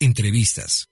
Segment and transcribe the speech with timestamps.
[0.00, 0.88] entrevistas.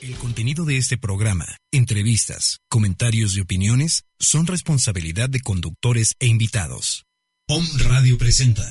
[0.00, 7.06] El contenido de este programa, entrevistas, comentarios y opiniones son responsabilidad de conductores e invitados.
[7.48, 8.70] Om Radio presenta.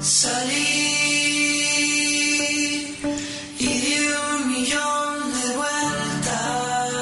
[0.00, 0.52] Salí
[3.58, 4.06] y di
[4.36, 6.94] un millón de vueltas.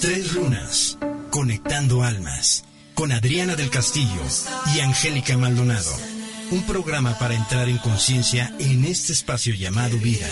[0.00, 0.98] Tres lunas,
[1.30, 2.64] conectando almas,
[2.94, 4.22] con Adriana del Castillo
[4.74, 6.15] y Angélica Maldonado.
[6.50, 10.26] Un programa para entrar en conciencia en este espacio llamado vida,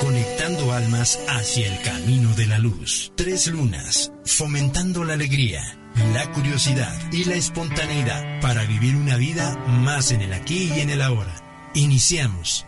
[0.00, 3.12] conectando almas hacia el camino de la luz.
[3.16, 5.78] Tres lunas, fomentando la alegría,
[6.14, 10.90] la curiosidad y la espontaneidad para vivir una vida más en el aquí y en
[10.90, 11.34] el ahora.
[11.74, 12.66] Iniciamos.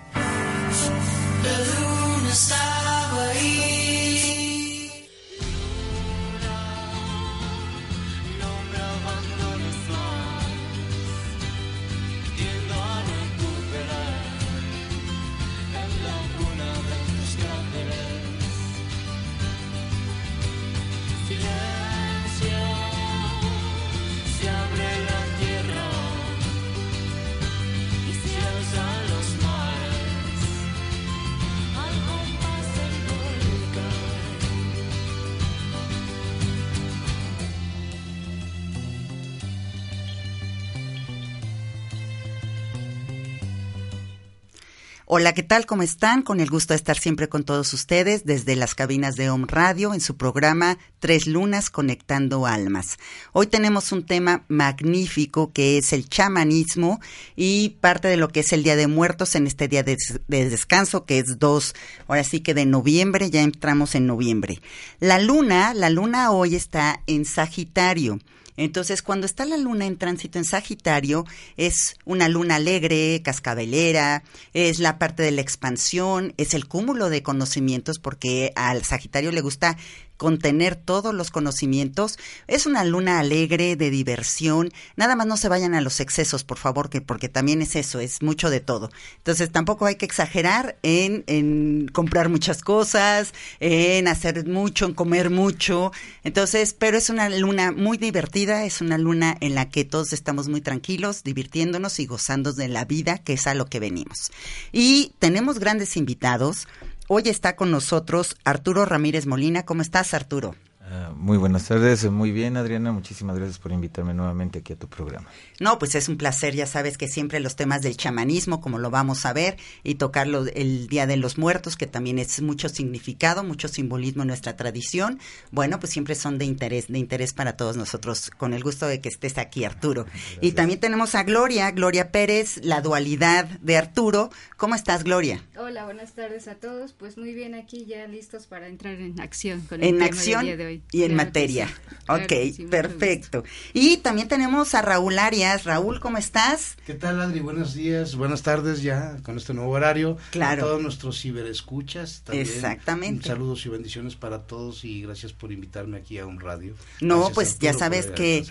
[45.13, 45.67] Hola, ¿qué tal?
[45.67, 46.23] ¿Cómo están?
[46.23, 49.93] Con el gusto de estar siempre con todos ustedes desde las cabinas de Home Radio
[49.93, 52.97] en su programa Tres Lunas Conectando Almas.
[53.33, 57.01] Hoy tenemos un tema magnífico que es el chamanismo
[57.35, 59.97] y parte de lo que es el Día de Muertos en este día de,
[60.29, 61.75] de descanso que es 2,
[62.07, 64.63] ahora sí que de noviembre, ya entramos en noviembre.
[65.01, 68.21] La luna, la luna hoy está en Sagitario.
[68.61, 71.25] Entonces, cuando está la luna en tránsito en Sagitario,
[71.57, 74.23] es una luna alegre, cascabelera,
[74.53, 79.41] es la parte de la expansión, es el cúmulo de conocimientos, porque al Sagitario le
[79.41, 79.79] gusta
[80.21, 82.19] contener todos los conocimientos.
[82.47, 84.71] Es una luna alegre, de diversión.
[84.95, 88.01] Nada más no se vayan a los excesos, por favor, que porque también es eso,
[88.01, 88.91] es mucho de todo.
[89.17, 95.31] Entonces tampoco hay que exagerar en, en comprar muchas cosas, en hacer mucho, en comer
[95.31, 95.91] mucho.
[96.23, 100.49] Entonces, pero es una luna muy divertida, es una luna en la que todos estamos
[100.49, 104.31] muy tranquilos, divirtiéndonos y gozando de la vida, que es a lo que venimos.
[104.71, 106.69] Y tenemos grandes invitados.
[107.13, 109.65] Hoy está con nosotros Arturo Ramírez Molina.
[109.65, 110.55] ¿Cómo estás, Arturo?
[110.81, 114.89] Ah, muy buenas tardes, muy bien Adriana, muchísimas gracias por invitarme nuevamente aquí a tu
[114.89, 115.29] programa.
[115.59, 118.91] No, pues es un placer, ya sabes que siempre los temas del chamanismo, como lo
[118.91, 123.45] vamos a ver, y tocarlo el Día de los Muertos, que también es mucho significado,
[123.45, 125.19] mucho simbolismo en nuestra tradición,
[125.51, 129.01] bueno, pues siempre son de interés, de interés para todos nosotros, con el gusto de
[129.01, 130.07] que estés aquí, Arturo.
[130.43, 134.31] Y también tenemos a Gloria, Gloria Pérez, la dualidad de Arturo.
[134.57, 135.43] ¿Cómo estás, Gloria?
[135.57, 136.93] Hola, buenas tardes a todos.
[136.93, 140.15] Pues muy bien aquí ya listos para entrar en acción con el En tema del
[140.15, 140.83] acción día de hoy.
[140.93, 141.67] y en Claro materia.
[141.69, 141.75] sí.
[142.07, 143.45] Claro ok, que sí, mucho perfecto.
[143.73, 145.65] Y también tenemos a Raúl Arias.
[145.65, 146.77] Raúl, ¿cómo estás?
[146.87, 147.41] ¿Qué tal, Adri?
[147.41, 150.17] Buenos días, buenas tardes ya con este nuevo horario.
[150.31, 150.63] Claro.
[150.63, 152.47] A todos nuestros ciberescuchas también.
[152.47, 153.29] Exactamente.
[153.29, 156.75] Saludos y bendiciones para todos y gracias por invitarme aquí a un radio.
[157.01, 158.45] No, Gracias, pues ya sabes que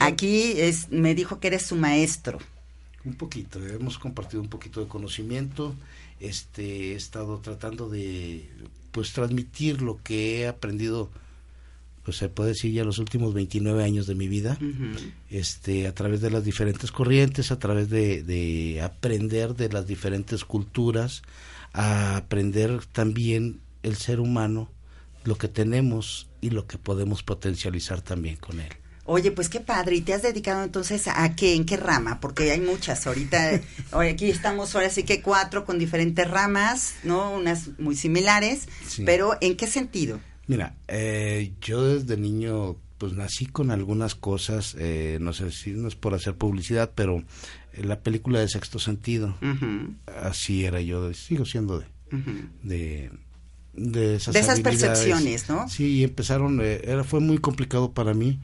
[0.00, 2.38] aquí es, me dijo que eres su maestro.
[3.04, 5.74] Un poquito, hemos compartido un poquito de conocimiento.
[6.18, 8.46] Este, he estado tratando de
[8.92, 11.08] pues transmitir lo que he aprendido
[12.10, 14.58] pues se puede decir ya los últimos 29 años de mi vida.
[15.30, 20.44] este a través de las diferentes corrientes, a través de, de aprender de las diferentes
[20.44, 21.22] culturas,
[21.72, 24.68] a aprender también el ser humano,
[25.22, 28.72] lo que tenemos y lo que podemos potencializar también con él.
[29.04, 29.94] Oye, pues qué padre.
[29.94, 31.54] ¿Y te has dedicado entonces a qué?
[31.54, 32.18] ¿En qué rama?
[32.18, 33.06] Porque hay muchas.
[33.06, 33.60] Ahorita,
[33.92, 37.30] hoy aquí estamos ahora sí que cuatro con diferentes ramas, ¿no?
[37.30, 38.66] Unas muy similares.
[38.84, 39.04] Sí.
[39.06, 40.18] Pero ¿en qué sentido?
[40.50, 45.86] Mira, eh, yo desde niño pues nací con algunas cosas, eh, no sé si no
[45.86, 47.22] es por hacer publicidad, pero
[47.72, 49.36] eh, la película de Sexto Sentido,
[50.20, 51.86] así era yo, sigo siendo de,
[52.64, 53.10] de,
[53.74, 54.80] de esas, De esas habilidades.
[54.80, 55.68] percepciones, ¿no?
[55.68, 58.40] Sí, y empezaron, eh, era, fue muy complicado para mí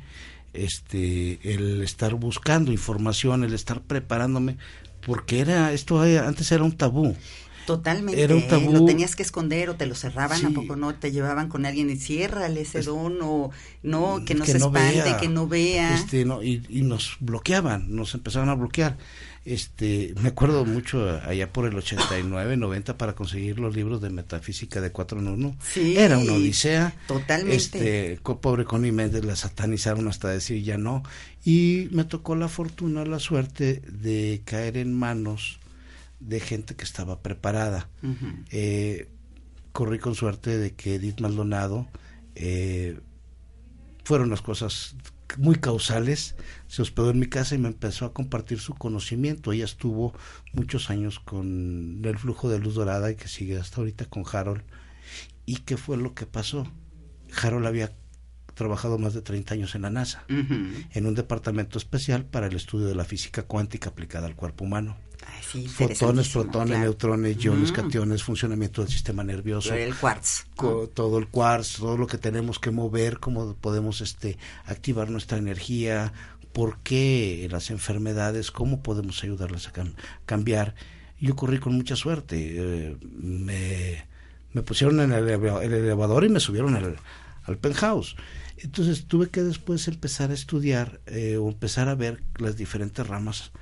[0.53, 4.59] este el estar buscando información, el estar preparándome,
[5.05, 7.17] porque era, esto antes era un tabú.
[7.67, 8.23] Totalmente.
[8.23, 8.47] Era un ¿eh?
[8.49, 8.73] tabú.
[8.73, 10.55] Lo tenías que esconder o te lo cerraban, ¿a Sí.
[10.55, 10.95] poco no?
[10.95, 13.51] Te llevaban con alguien y ciérrale ese don o
[13.83, 15.17] no, que no que se no espante, vea.
[15.19, 15.95] que no vea.
[15.95, 18.97] Este, no, y, y nos bloqueaban, nos empezaron a bloquear.
[19.45, 24.81] Este, me acuerdo mucho allá por el 89, 90 para conseguir los libros de metafísica
[24.81, 25.57] de cuatro en uno.
[25.63, 26.95] Sí, Era una odisea.
[27.07, 27.55] totalmente.
[27.55, 31.05] Este, pobre Connie Méndez la satanizaron hasta decir ya no.
[31.45, 35.61] Y me tocó la fortuna, la suerte de caer en manos
[36.27, 37.89] de gente que estaba preparada.
[38.51, 39.09] Eh,
[39.73, 41.87] corrí con suerte de que Edith Maldonado
[42.35, 43.01] eh,
[44.05, 44.97] fueron las cosas
[45.39, 46.37] muy causales,
[46.67, 49.53] se hospedó en mi casa y me empezó a compartir su conocimiento.
[49.53, 50.15] Ella estuvo
[50.53, 54.63] muchos años con el flujo de luz dorada y que sigue hasta ahorita con Harold.
[55.45, 56.67] ¿Y qué fue lo que pasó?
[57.43, 57.93] Harold había
[58.55, 62.87] trabajado más de 30 años en la NASA, en un departamento especial para el estudio
[62.87, 64.97] de la física cuántica aplicada al cuerpo humano.
[65.53, 66.83] Sí, Fotones, protones, claro.
[66.85, 67.75] neutrones, iones, Mm.
[67.75, 70.45] cationes, funcionamiento del sistema nervioso El quartz.
[70.57, 75.39] co- todo el quartz, todo lo que tenemos que mover, cómo podemos este activar nuestra
[75.39, 76.13] energía,
[76.53, 79.95] por qué las enfermedades, cómo podemos ayudarlas a cam-
[80.27, 80.75] cambiar.
[81.21, 84.05] Yo corrí con mucha suerte, eh, me,
[84.53, 86.97] me pusieron en el elevador y me subieron al,
[87.45, 88.17] al penthouse.
[88.59, 93.53] Entonces tuve que después empezar a estudiar eh, o empezar a ver las diferentes ramas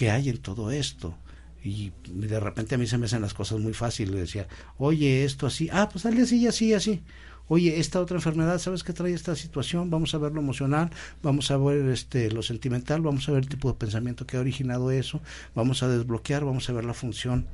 [0.00, 1.14] que hay en todo esto.
[1.62, 4.14] Y de repente a mí se me hacen las cosas muy fáciles.
[4.14, 4.48] Decía,
[4.78, 7.02] oye, esto así, ah, pues dale así, así, así.
[7.48, 9.90] Oye, esta otra enfermedad, ¿sabes qué trae esta situación?
[9.90, 10.88] Vamos a ver lo emocional,
[11.22, 14.40] vamos a ver este lo sentimental, vamos a ver el tipo de pensamiento que ha
[14.40, 15.20] originado eso,
[15.54, 17.46] vamos a desbloquear, vamos a ver la función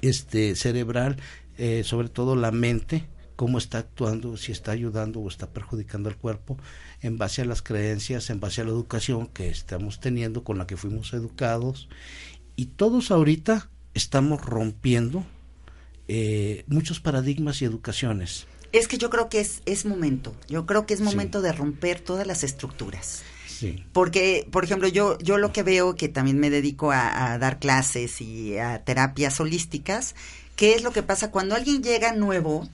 [0.00, 1.18] este cerebral,
[1.56, 3.06] eh, sobre todo la mente,
[3.40, 6.58] cómo está actuando, si está ayudando o está perjudicando al cuerpo,
[7.00, 10.66] en base a las creencias, en base a la educación que estamos teniendo, con la
[10.66, 11.88] que fuimos educados.
[12.54, 15.24] Y todos ahorita estamos rompiendo
[16.06, 18.46] eh, muchos paradigmas y educaciones.
[18.72, 20.36] Es que yo creo que es, es momento.
[20.46, 21.06] Yo creo que es Sí.
[21.06, 23.22] momento de romper todas las estructuras.
[23.48, 23.82] Sí.
[23.94, 27.58] Porque, por ejemplo, yo, yo lo que veo, que también me dedico a, a dar
[27.58, 30.14] clases y a terapias holísticas,
[30.56, 32.68] ¿qué es lo que pasa cuando alguien llega nuevo?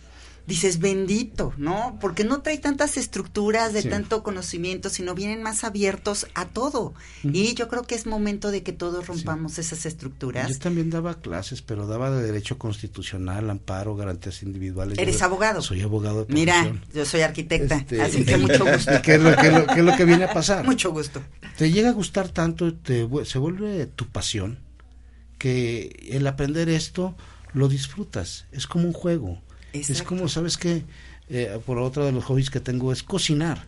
[0.47, 1.99] Dices, bendito, ¿no?
[2.01, 3.89] Porque no trae tantas estructuras de Sí.
[3.89, 6.95] tanto conocimiento, sino vienen más abiertos a todo.
[7.25, 10.49] Y yo creo que es momento de que todos rompamos esas estructuras.
[10.49, 14.99] Yo también daba clases, pero daba de derecho constitucional, amparo, garantías individuales.
[14.99, 15.63] ¿Eres Yo abogado?
[15.63, 18.93] Soy abogado de Mira, yo soy arquitecta, Este, así que mucho gusto.
[19.03, 20.65] ¿Qué es, lo, qué es lo- qué es lo que viene a pasar?
[20.65, 21.21] Mucho gusto.
[21.59, 24.61] Te llega a gustar tanto, te, se vuelve tu pasión,
[25.39, 27.17] que el aprender esto
[27.53, 28.47] lo disfrutas.
[28.53, 29.43] Es como un juego.
[29.81, 30.83] Es como, ¿sabes qué?
[31.29, 33.67] Eh, por otro de los hobbies que tengo es cocinar.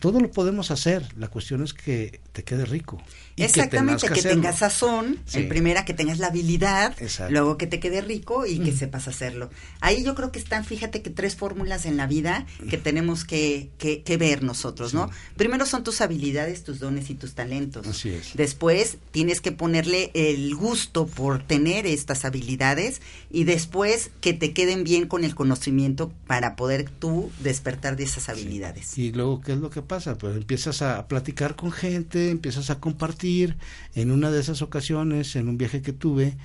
[0.00, 1.06] Todo lo podemos hacer.
[1.16, 3.00] La cuestión es que te quede rico.
[3.34, 5.38] y Exactamente, que, tengas sazón, Sí.
[5.38, 7.32] en primera que tengas la habilidad, Exacto.
[7.32, 9.48] luego que te quede rico y que sepas hacerlo.
[9.80, 13.70] Ahí yo creo que están, fíjate que tres fórmulas en la vida que tenemos que,
[13.78, 15.08] que, que ver nosotros, ¿no?
[15.36, 17.86] Primero son tus habilidades, tus dones y tus talentos.
[17.86, 18.34] Así es.
[18.34, 23.00] Después tienes que ponerle el gusto por tener estas habilidades
[23.30, 28.28] y después que te queden bien con el conocimiento para poder tú despertar de esas
[28.28, 28.98] habilidades.
[28.98, 30.16] Y luego, ¿qué es lo que pasa?
[30.18, 33.56] Pues empiezas a platicar con gente, empiezas a compartir.
[33.94, 36.36] En una de esas ocasiones, en un viaje que tuve,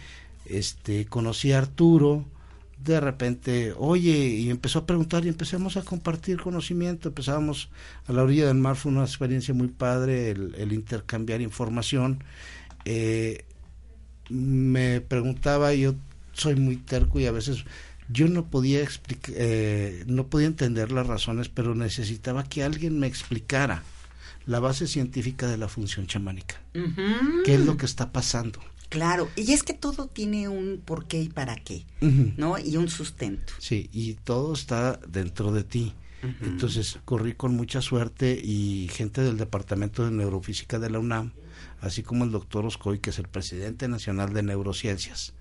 [0.45, 2.25] este, conocí a Arturo.
[2.83, 7.09] De repente, oye, y empezó a preguntar y empezamos a compartir conocimiento.
[7.09, 7.69] Empezábamos
[8.05, 12.23] a la orilla del mar, fue una experiencia muy padre el, el intercambiar información.
[12.85, 13.45] Eh,
[14.29, 15.95] me preguntaba, yo
[16.33, 17.65] soy muy terco y a veces
[18.09, 19.35] yo no podía explicar,
[20.07, 23.83] no podía entender las razones, pero necesitaba que alguien me explicara
[24.45, 26.61] la base científica de la función chamánica.
[27.45, 28.59] ¿Qué es lo que está pasando?
[28.89, 31.85] Claro, y es que todo tiene un por qué y para qué.
[31.99, 32.57] ¿no?
[32.57, 33.53] Y un sustento.
[33.59, 35.93] Sí, y todo está dentro de ti.
[36.41, 41.31] Entonces corrí con mucha suerte y gente del Departamento de Neurofísica de la UNAM,
[41.79, 45.33] así como el doctor Oscoy, que es el presidente nacional de neurociencias,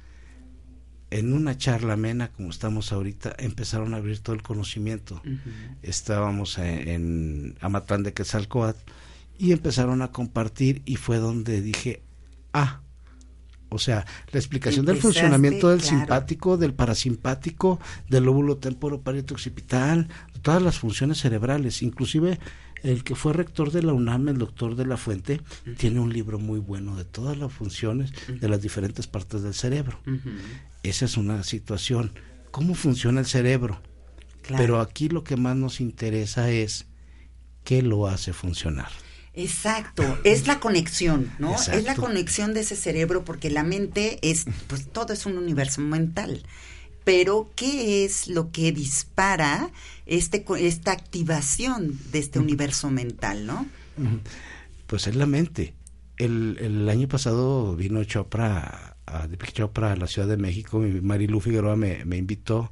[1.10, 5.22] en una charla amena como estamos ahorita, empezaron a abrir todo el conocimiento.
[5.82, 8.90] Estábamos en, en Amatlán de Quetzalcoatl
[9.38, 12.02] y empezaron a compartir y fue donde dije,
[12.52, 12.80] ah,
[13.68, 15.98] o sea, la explicación del funcionamiento del claro.
[15.98, 20.08] simpático, del parasimpático, del lóbulo temporo parieto occipital,
[20.42, 22.38] todas las funciones cerebrales, inclusive
[22.82, 25.40] el que fue rector de la UNAM, el doctor de la Fuente,
[25.76, 29.98] tiene un libro muy bueno de todas las funciones de las diferentes partes del cerebro.
[30.88, 32.12] Esa es una situación.
[32.50, 33.80] ¿Cómo funciona el cerebro?
[34.42, 34.62] Claro.
[34.62, 36.86] Pero aquí lo que más nos interesa es
[37.64, 38.88] qué lo hace funcionar.
[39.34, 41.52] Exacto, es la conexión, ¿no?
[41.52, 41.78] Exacto.
[41.78, 45.82] Es la conexión de ese cerebro porque la mente es, pues todo es un universo
[45.82, 46.42] mental.
[47.04, 49.70] Pero, ¿qué es lo que dispara
[50.06, 53.66] este, esta activación de este universo mental, no?
[54.86, 55.74] Pues es la mente.
[56.16, 61.00] El, el año pasado vino Chopra, a Deepak Chopra a la Ciudad de México, y
[61.00, 62.70] Marilu Figueroa me, me invitó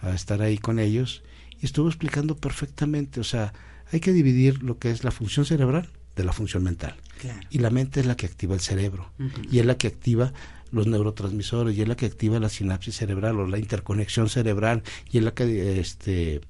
[0.00, 1.22] a estar ahí con ellos
[1.60, 3.52] y estuvo explicando perfectamente, o sea,
[3.92, 6.96] hay que dividir lo que es la función cerebral de la función mental.
[7.20, 7.40] Claro.
[7.50, 9.10] Y la mente es la que activa el cerebro
[9.50, 10.32] y es la que activa
[10.70, 15.18] los neurotransmisores y es la que activa la sinapsis cerebral o la interconexión cerebral y
[15.18, 16.40] es la que este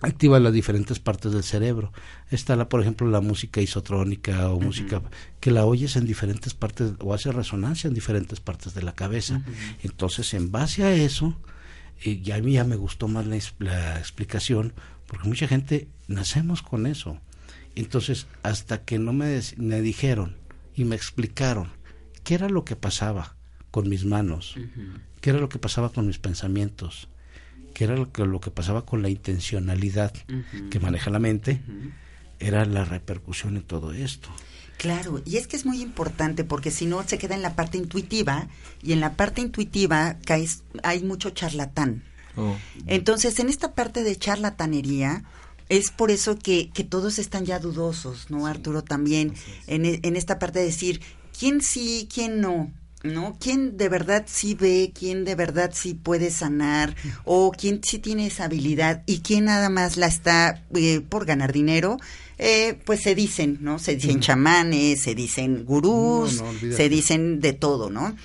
[0.00, 1.92] activa las diferentes partes del cerebro.
[2.30, 5.02] Está la, por ejemplo, la música isotrónica o música
[5.40, 9.42] que la oyes en diferentes partes o hace resonancia en diferentes partes de la cabeza.
[9.82, 11.36] Entonces, en base a eso,
[12.02, 14.72] y ya a mí ya me gustó más la, explicación,
[15.06, 17.18] porque mucha gente nacemos con eso.
[17.74, 20.36] Entonces, hasta que no me, me dijeron
[20.76, 21.70] y me explicaron
[22.22, 23.36] qué era lo que pasaba
[23.70, 24.54] con mis manos,
[25.20, 27.08] qué era lo que pasaba con mis pensamientos,
[27.74, 30.12] qué era lo que, lo que pasaba con la intencionalidad
[30.70, 31.60] que maneja la mente,
[32.38, 34.28] era la repercusión en todo esto.
[34.78, 37.78] Claro, y es que es muy importante porque si no se queda en la parte
[37.78, 38.48] intuitiva
[38.82, 42.02] y en la parte intuitiva caes, hay mucho charlatán.
[42.36, 45.22] Oh, Entonces, en esta parte de charlatanería,
[45.68, 48.82] es por eso que, que todos están ya dudosos, ¿no, Arturo?
[48.82, 49.34] También,
[49.68, 51.00] en, e- en esta parte de decir,
[51.38, 52.72] ¿quién sí, quién no?
[53.04, 53.36] ¿No?
[53.38, 54.90] ¿Quién de verdad sí ve?
[54.98, 56.96] ¿Quién de verdad sí puede sanar?
[57.24, 59.02] ¿O quién sí tiene esa habilidad?
[59.04, 61.98] ¿Y quién nada más la está eh, por ganar dinero?
[62.38, 63.78] Eh, pues se dicen, ¿no?
[63.78, 66.76] Se dicen chamanes, se dicen gurús, No, no, olvídate.
[66.82, 68.16] se dicen de todo, ¿no?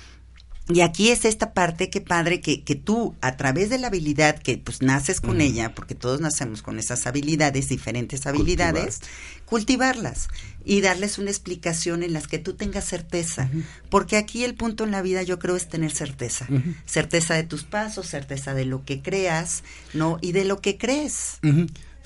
[0.72, 4.38] Y aquí es esta parte, qué padre, que, que tú, a través de la habilidad,
[4.38, 9.00] que pues naces con ella, porque todos nacemos con esas habilidades, diferentes habilidades,
[9.46, 10.28] cultivarlas
[10.64, 13.50] y darles una explicación en las que tú tengas certeza.
[13.88, 16.46] Porque aquí el punto en la vida yo creo es tener certeza.
[16.86, 20.18] Certeza de tus pasos, certeza de lo que creas, ¿no?
[20.20, 21.38] Y de lo que crees.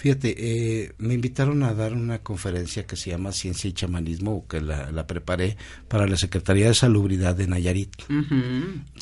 [0.04, 4.60] Fíjate, eh, me invitaron a dar una conferencia que se llama Ciencia y Chamanismo, que
[4.60, 5.56] la, la preparé
[5.88, 7.90] para la Secretaría de Salubridad de Nayarit.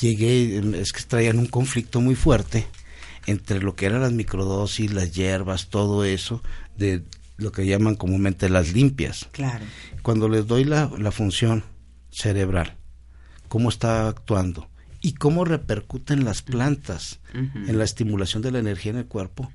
[0.00, 2.68] Llegué, em, es que traían un conflicto muy fuerte
[3.26, 6.40] entre lo que eran las microdosis, las hierbas, todo eso,
[6.78, 7.02] de
[7.36, 9.28] lo que llaman comúnmente las limpias.
[9.32, 9.64] Claro.
[10.02, 11.64] Cuando les doy la, la función
[12.12, 12.76] cerebral,
[13.48, 18.98] cómo está actuando y cómo repercuten las plantas en la estimulación de la energía en
[18.98, 19.50] el cuerpo,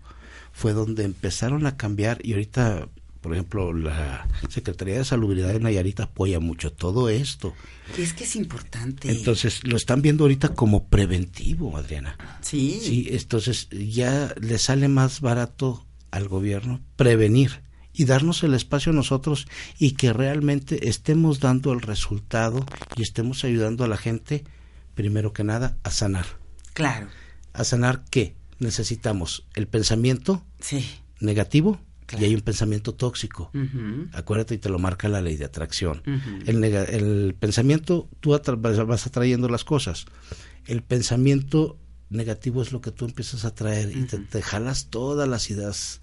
[0.58, 2.90] fue donde empezaron a cambiar y ahorita,
[3.22, 7.54] por ejemplo, la Secretaría de Salubridad de Nayarit apoya mucho todo esto.
[7.96, 9.12] Y es que es importante.
[9.12, 12.18] Entonces, lo están viendo ahorita como preventivo, Adriana.
[12.42, 12.80] sí.
[12.82, 17.62] Sí, entonces ya le sale más barato al gobierno prevenir
[17.94, 19.48] y darnos el espacio a nosotros
[19.78, 24.44] y que realmente estemos dando el resultado y estemos ayudando a la gente,
[24.96, 26.26] primero que nada, a sanar.
[26.74, 27.10] Claro.
[27.54, 28.37] ¿A sanar qué?
[28.60, 30.86] Necesitamos el pensamiento Sí.
[31.20, 32.24] negativo Claro.
[32.24, 33.52] y hay un pensamiento tóxico.
[34.14, 36.02] Acuérdate y te lo marca la ley de atracción.
[36.46, 40.06] El, nega- el pensamiento, tú atra- vas vas atrayendo las cosas.
[40.66, 41.78] El pensamiento
[42.10, 46.00] negativo es lo que tú empiezas a traer y te, te jalas todas las ideas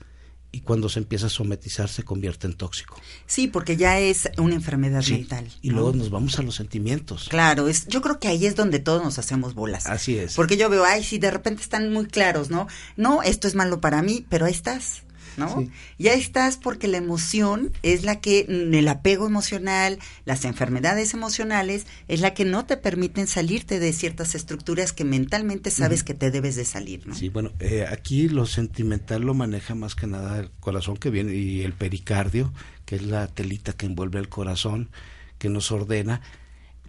[0.54, 2.96] y cuando se empieza a sometizar se convierte en tóxico.
[3.26, 5.48] Sí, porque ya es una enfermedad Sí, mental.
[5.62, 7.28] Y luego nos vamos a los sentimientos.
[7.28, 9.86] Claro, es, yo creo que ahí es donde todos nos hacemos bolas.
[9.86, 10.34] Así es.
[10.34, 12.68] Porque yo veo, ay, sí, de repente están muy claros, ¿no?
[12.96, 15.02] No, esto es malo para mí, pero ahí estás,
[15.36, 15.60] ¿no?
[15.60, 15.70] Sí.
[15.98, 21.14] Y ahí estás porque la emoción es la que, mm, el apego emocional, las enfermedades
[21.14, 26.14] emocionales, es la que no te permiten salirte de ciertas estructuras que mentalmente sabes que
[26.14, 27.14] te debes de salir, ¿no?
[27.14, 31.34] Sí, bueno, eh, aquí lo sentimental lo maneja más que nada el corazón que viene
[31.34, 32.52] y el pericardio,
[32.84, 34.90] que es la telita que envuelve el corazón,
[35.38, 36.20] que nos ordena.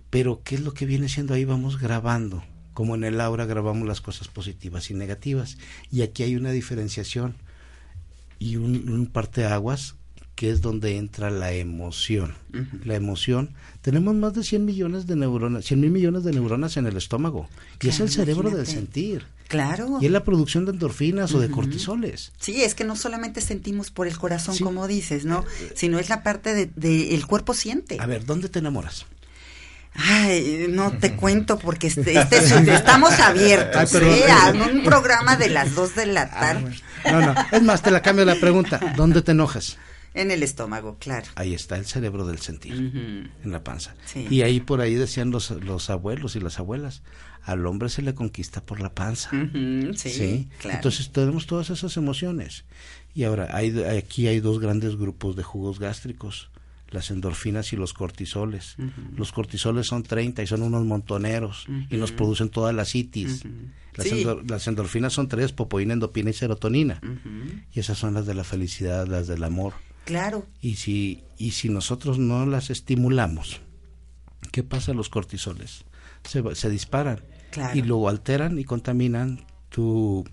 [0.09, 1.45] Pero, ¿qué es lo que viene siendo ahí?
[1.45, 2.43] Vamos grabando.
[2.73, 5.57] Como en el aura grabamos las cosas positivas y negativas.
[5.91, 7.35] Y aquí hay una diferenciación
[8.39, 9.95] y un, un parteaguas
[10.35, 12.35] que es donde entra la emoción.
[12.83, 13.51] La emoción.
[13.81, 17.47] Tenemos más de 100 millones de neuronas, 100 mil millones de neuronas en el estómago.
[17.81, 18.71] Y es Claro, el cerebro del imagínate.
[18.85, 19.25] sentir.
[19.47, 19.99] Claro.
[20.01, 22.33] Y es la producción de endorfinas o de cortisoles.
[22.39, 24.63] Sí, es que no solamente sentimos por el corazón, Sí.
[24.63, 25.45] Eh, como dices, ¿no?
[25.75, 27.95] Sino es la parte de, de el cuerpo siente.
[28.01, 29.05] A ver, ¿dónde te enamoras?
[29.97, 34.13] Ay, no te cuento porque este, este es- estamos abiertos, Ay, perdón.
[34.13, 34.23] ¿eh?
[34.29, 36.75] A un programa de las dos de la tarde.
[37.11, 37.35] No, no.
[37.51, 38.79] Es más, te la cambio la pregunta.
[38.95, 39.77] ¿Dónde te enojas?
[40.13, 41.27] En el estómago, claro.
[41.35, 43.95] Ahí está el cerebro del sentir, en la panza.
[44.05, 44.25] Sí.
[44.29, 47.03] Y ahí por ahí decían los, los abuelos y las abuelas,
[47.43, 49.29] al hombre se le conquista por la panza.
[49.31, 50.77] Sí, Sí, claro.
[50.77, 52.63] entonces tenemos todas esas emociones.
[53.13, 56.49] Y ahora, hay, aquí hay dos grandes grupos de jugos gástricos,
[56.89, 58.75] las endorfinas y los cortisoles.
[59.15, 63.43] Los cortisoles son 30 y son unos montoneros y nos producen todas las itis.
[63.95, 64.23] las, Sí.
[64.23, 66.99] endor- las endorfinas son tres, popoína, endopina y serotonina.
[67.73, 69.73] Y esas son las de la felicidad, las del amor.
[70.05, 73.61] Claro, Y si, y si nosotros no las estimulamos,
[74.51, 75.85] ¿qué pasa a los cortisoles?
[76.23, 77.75] Se, se disparan Claro.
[77.77, 80.23] y luego alteran y contaminan tu,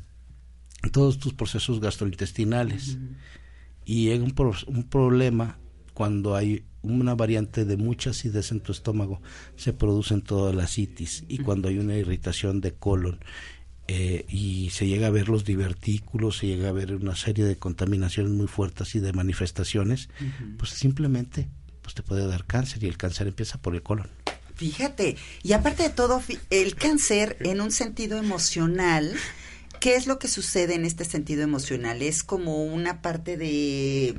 [0.93, 2.99] todos tus procesos gastrointestinales.
[3.85, 5.59] Y llega un, pro- un problema
[5.95, 9.21] cuando hay una variante de mucha acidez en tu estómago,
[9.57, 11.25] se produce en toda la citis.
[11.29, 13.21] Y cuando hay una irritación de colon
[13.89, 17.57] eh, y se llega a ver los divertículos, se llega a ver una serie de
[17.57, 20.09] contaminaciones muy fuertes y de manifestaciones,
[20.59, 21.49] pues simplemente
[21.83, 24.09] pues te puede dar cáncer y el cáncer empieza por el colon.
[24.55, 29.15] Fíjate, y aparte de todo, el cáncer en un sentido emocional,
[29.81, 32.03] ¿qué es lo que sucede en este sentido emocional?
[32.03, 34.15] Es como una parte de,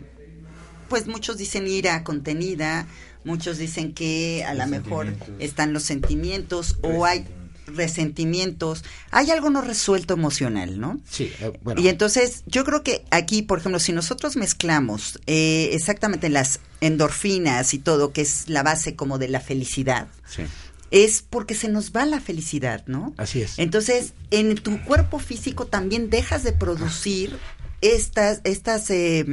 [0.94, 2.86] pues muchos dicen ira contenida,
[3.24, 7.26] muchos dicen que a lo mejor están los sentimientos o hay
[7.66, 11.02] resentimientos, hay algo no resuelto emocional, ¿no?
[11.10, 11.82] Sí, eh, bueno.
[11.82, 17.74] Y entonces, yo creo que aquí, por ejemplo, si nosotros mezclamos eh, exactamente las endorfinas
[17.74, 20.44] y todo, que es la base como de la felicidad, sí,
[20.92, 23.16] es porque se nos va la felicidad, ¿no?
[23.18, 23.58] así es.
[23.58, 27.40] Entonces, en tu cuerpo físico también dejas de producir
[27.82, 29.26] estas, estas eh,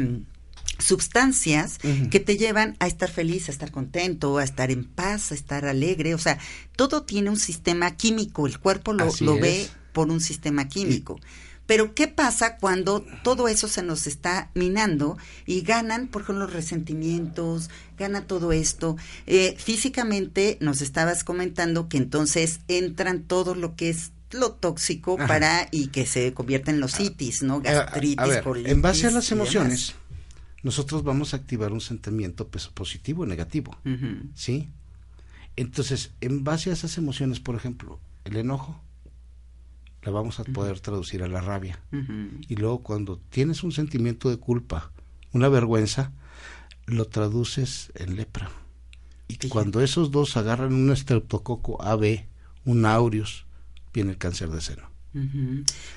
[0.81, 2.11] sustancias Ujú.
[2.11, 5.65] que te llevan a estar feliz, a estar contento, a estar en paz, a estar
[5.65, 6.15] alegre.
[6.15, 6.39] O sea,
[6.77, 8.47] todo tiene un sistema químico.
[8.47, 11.19] El cuerpo lo, lo ve por un sistema químico.
[11.67, 16.53] Pero ¿qué pasa cuando todo eso se nos está minando y ganan, por ejemplo, los
[16.53, 18.97] resentimientos, gana todo esto?
[19.27, 25.27] Eh, físicamente nos estabas comentando que entonces entran todo lo que es lo tóxico Ajá.
[25.27, 27.61] para y que se convierte en los itis, ¿no?
[27.65, 29.95] Eh, a- Gastritis, a ver, colitis en base a las emociones,
[30.63, 33.77] nosotros vamos a activar un sentimiento pues, positivo o negativo.
[34.35, 34.69] ¿sí?
[35.57, 38.81] Entonces, en base a esas emociones, por ejemplo, el enojo,
[40.03, 41.81] la vamos a poder traducir a la rabia.
[42.49, 44.91] Y luego cuando tienes un sentimiento de culpa,
[45.33, 46.13] una vergüenza,
[46.87, 48.51] lo traduces en lepra.
[49.29, 52.25] Y cuando esos dos agarran un estreptococo AB,
[52.65, 53.47] un aureus,
[53.93, 54.91] viene el cáncer de seno.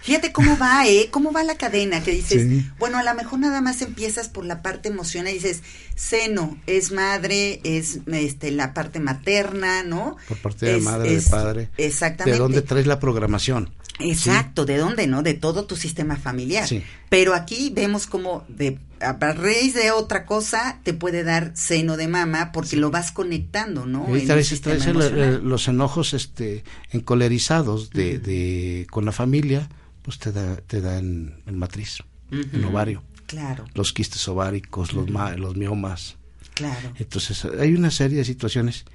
[0.02, 1.10] Fíjate cómo va, ¿eh?
[1.12, 2.04] ¿Cómo va la cadena?
[2.04, 2.66] Que dices, Sí.
[2.80, 5.62] bueno, a lo mejor nada más empiezas por la parte emocional y dices,
[5.96, 10.18] seno, es madre, es este la parte materna, ¿no?
[10.28, 11.70] Por parte de Es- madre, es- de padre.
[11.78, 12.32] Exactamente.
[12.32, 13.70] ¿De dónde traes la programación?
[14.00, 15.22] Exacto, ¿de dónde, no?
[15.22, 16.68] De todo tu sistema familiar.
[16.68, 16.84] Sí.
[17.10, 22.08] Pero aquí vemos como de a raíz de otra cosa te puede dar seno de
[22.08, 24.16] mama porque lo vas conectando, ¿no?
[24.18, 29.70] Y traes, traes el- los enojos este, encolerizados de, de- con la familia,
[30.02, 32.00] pues te, da, te dan el matriz,
[32.32, 32.68] el Ujú.
[32.70, 36.16] ovario, Claro, los quistes ováricos, los, ma- los miomas.
[36.54, 36.92] claro.
[37.00, 38.86] Entonces, hay una serie de situaciones.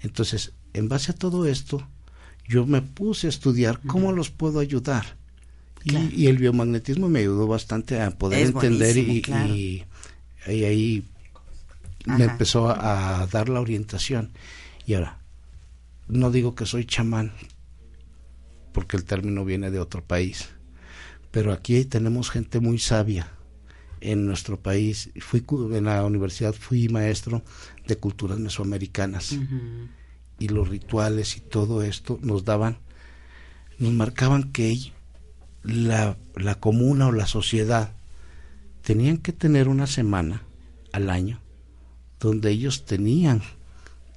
[0.00, 1.86] Entonces, en base a todo esto,
[2.48, 5.16] yo me puse a estudiar cómo los puedo ayudar.
[5.86, 6.08] Y, Claro.
[6.12, 9.54] y el biomagnetismo me ayudó bastante a poder Es entender y, claro.
[9.54, 9.84] y-
[10.48, 11.04] y ahí
[12.06, 14.32] me empezó a, a dar la orientación.
[14.84, 15.18] Y ahora,
[16.08, 17.32] no digo que soy chamán,
[18.72, 20.48] porque el término viene de otro país,
[21.30, 23.28] pero aquí tenemos gente muy sabia
[24.00, 25.10] en nuestro país.
[25.20, 27.42] Fui en la universidad fui maestro
[27.86, 29.88] de culturas mesoamericanas Ujú.
[30.40, 32.78] y los rituales y todo esto nos daban,
[33.78, 34.68] nos marcaban que
[35.66, 37.92] la, la comuna o la sociedad
[38.82, 40.42] tenían que tener una semana
[40.92, 41.40] al año
[42.20, 43.42] donde ellos tenían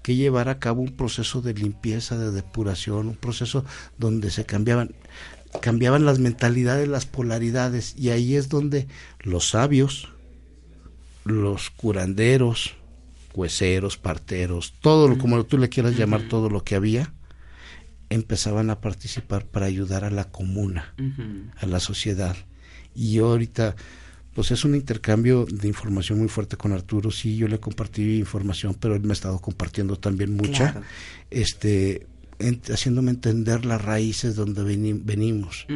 [0.03, 3.65] que llevar a cabo un proceso de limpieza, de depuración, un proceso
[3.97, 4.95] donde se cambiaban
[5.61, 8.87] cambiaban las mentalidades, las polaridades y ahí es donde
[9.21, 10.09] los sabios,
[11.25, 12.75] los curanderos,
[13.33, 17.13] hueseros, parteros, todo lo como tú le quieras llamar, todo lo que había,
[18.09, 20.93] empezaban a participar para ayudar a la comuna,
[21.57, 22.35] a la sociedad.
[22.95, 23.75] Y yo ahorita,
[24.33, 27.11] pues es un intercambio de información muy fuerte con Arturo.
[27.11, 30.81] Sí, yo le compartí información, pero él me ha estado compartiendo también mucha, Claro.
[31.29, 32.07] este,
[32.39, 35.67] en- haciéndome entender las raíces donde veni- venimos.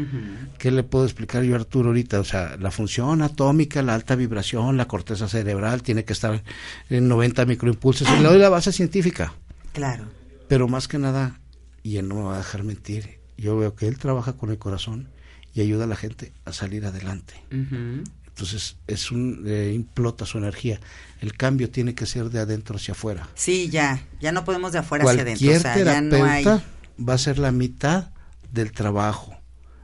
[0.57, 2.19] ¿Qué le puedo explicar yo a Arturo ahorita?
[2.19, 6.41] O sea, la función atómica, la alta vibración, la corteza cerebral tiene que estar
[6.89, 8.07] en 90 microimpulsos.
[8.17, 9.33] Y le doy la base científica.
[9.73, 10.05] Claro.
[10.47, 11.39] Pero más que nada,
[11.83, 14.57] y él no me va a dejar mentir, yo veo que él trabaja con el
[14.57, 15.09] corazón
[15.53, 17.33] y ayuda a la gente a salir adelante.
[17.51, 20.79] Entonces, es un eh, implota su energía.
[21.21, 23.29] El cambio tiene que ser de adentro hacia afuera.
[23.35, 26.43] Sí, ya, ya no podemos de afuera hacia adentro, Cualquier o sea, ya no hay...
[26.43, 26.63] terapeuta
[27.07, 28.09] va a ser la mitad
[28.51, 29.35] del trabajo.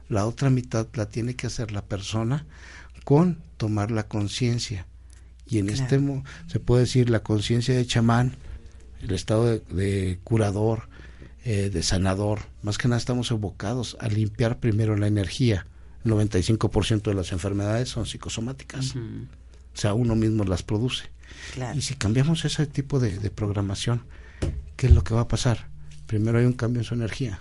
[0.08, 2.46] La otra mitad la tiene que hacer la persona
[3.04, 4.86] con tomar la conciencia.
[5.46, 5.82] Y en Claro.
[5.82, 8.36] este se puede decir la conciencia de chamán,
[9.02, 10.88] el estado de, de curador,
[11.44, 12.40] eh, de sanador.
[12.62, 15.66] Más que nada estamos evocados a limpiar primero la energía.
[16.04, 18.94] El 95% de las enfermedades son psicosomáticas.
[18.96, 21.10] O sea, uno mismo las produce.
[21.54, 21.78] Claro.
[21.78, 24.02] Y si cambiamos ese tipo de, de programación,
[24.76, 25.68] ¿qué es lo que va a pasar?
[26.06, 27.40] Primero hay un cambio en su energía.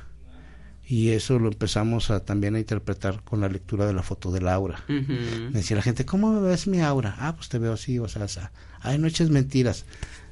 [0.90, 4.48] Y eso lo empezamos a, también a interpretar con la lectura de la foto del
[4.48, 4.84] aura.
[4.88, 7.16] Me decía la gente, ¿cómo me ves mi aura?
[7.20, 8.52] Ah, pues te veo así, o sea, o sea.
[8.82, 9.86] Ay, no eches mentiras.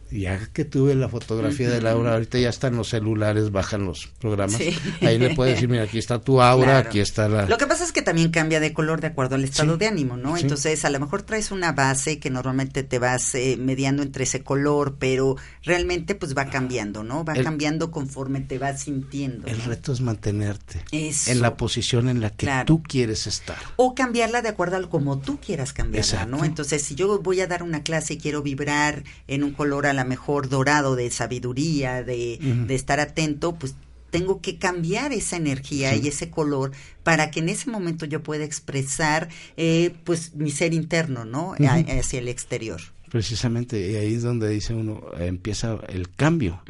[0.10, 4.08] Ya que tuve la fotografía de la aura, ahorita ya están los celulares, bajan los
[4.20, 4.56] programas.
[4.58, 4.78] Sí.
[5.02, 6.90] Ahí le puedes decir, mira, aquí está tu aura, Claro.
[6.90, 7.46] aquí está la...
[7.46, 9.80] Lo que pasa es que también cambia de color de acuerdo al estado Sí.
[9.80, 10.36] de ánimo, ¿no?
[10.38, 10.44] Sí.
[10.44, 14.44] Entonces, a lo mejor traes una base que normalmente te vas eh, mediando entre ese
[14.44, 17.26] color, pero realmente pues va cambiando, ¿no?
[17.26, 19.48] Va El- cambiando conforme te vas sintiendo.
[19.48, 19.66] El ¿no?
[19.66, 21.32] reto es mantenerte Eso.
[21.32, 22.66] en la posición en la que Claro.
[22.66, 23.58] tú quieres estar.
[23.76, 26.46] O cambiarla de acuerdo a lo como tú quieras cambiarla, ¿no?
[26.46, 29.94] Entonces, si yo voy a dar una clase y quiero vibrar en un color a
[29.98, 33.76] lo mejor dorado de sabiduría, de, de estar atento, pues
[34.10, 36.72] tengo que cambiar esa energía y ese color
[37.04, 41.54] para que en ese momento yo pueda expresar eh, pues mi ser interno, ¿no?
[41.54, 42.82] Hacia el exterior.
[43.10, 46.62] Precisamente, y ahí es donde dice uno, empieza el cambio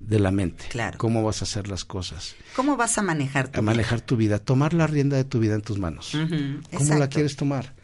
[0.00, 0.66] de la mente.
[0.68, 0.98] Claro.
[0.98, 2.34] Cómo vas a hacer las cosas.
[2.56, 5.54] ¿Cómo vas a manejar tu A manejar tu vida, tomar la rienda de tu vida
[5.54, 6.12] en tus manos.
[6.14, 6.60] vida?
[6.76, 7.74] ¿Cómo la quieres tomar?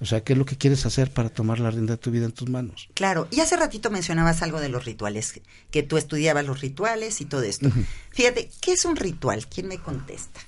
[0.00, 2.26] O sea, ¿qué es lo que quieres hacer para tomar la rienda de tu vida
[2.26, 2.88] en tus manos?
[2.94, 7.24] Claro, y hace ratito mencionabas algo de los rituales, que- tú estudiabas los rituales y
[7.24, 7.70] todo esto.
[8.10, 9.46] Fíjate, ¿qué es un ritual?
[9.46, 10.40] ¿Quién me contesta?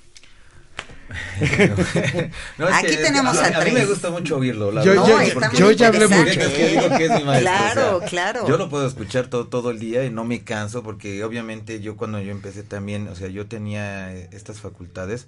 [2.59, 3.89] No, es Aquí que- tenemos a, a a mí me tres.
[3.89, 4.71] gusta mucho oírlo.
[4.71, 6.29] La Yo- verdad, yo- porque- yo ya hablé mucho.
[6.29, 8.47] Es que digo que es mi maestro, Claro, o sea, claro.
[8.47, 11.97] Yo lo puedo escuchar todo, todo el día y no me canso porque obviamente yo
[11.97, 15.27] cuando yo empecé también, o sea, yo tenía estas facultades,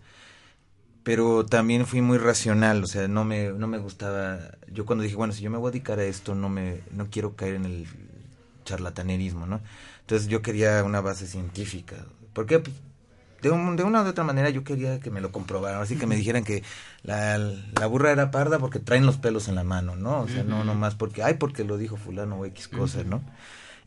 [1.04, 4.40] pero también fui muy racional, o sea, no me, no me gustaba,
[4.72, 7.08] yo cuando dije, bueno, si yo me voy a dedicar a esto, no me, no
[7.10, 7.88] quiero caer en el
[8.66, 9.62] charlatanerismo, ¿no?
[10.02, 11.96] Entonces yo quería una base científica.
[12.34, 12.60] ¿Por qué?
[12.60, 12.76] Pues,
[13.42, 16.08] de, un- de una u otra manera yo quería que me lo comprobaran, así que
[16.08, 16.64] me dijeran que
[17.04, 20.22] la, la burra era parda porque traen los pelos en la mano, ¿no?
[20.22, 23.24] O sea, no nomás porque, ay, porque lo dijo fulano o X cosa, ¿no?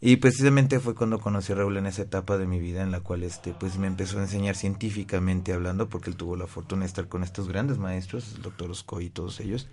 [0.00, 3.00] Y precisamente fue cuando conocí a Raúl en esa etapa de mi vida en la
[3.00, 6.88] cual este pues me empezó a enseñar científicamente hablando porque él tuvo la fortuna de
[6.88, 9.68] estar con estos grandes maestros, el doctor Oscoy y todos ellos.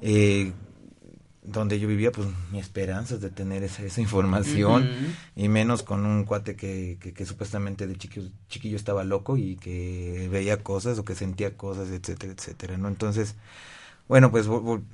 [0.00, 0.52] Eh,
[1.42, 4.88] donde yo vivía, pues mi esperanza es de tener esa, esa información
[5.34, 9.56] y menos con un cuate que, que, que supuestamente de chiquillo, chiquillo estaba loco y
[9.56, 12.88] que veía cosas o que sentía cosas, etcétera, etcétera, ¿no?
[12.88, 13.36] Entonces,
[14.10, 14.48] bueno, pues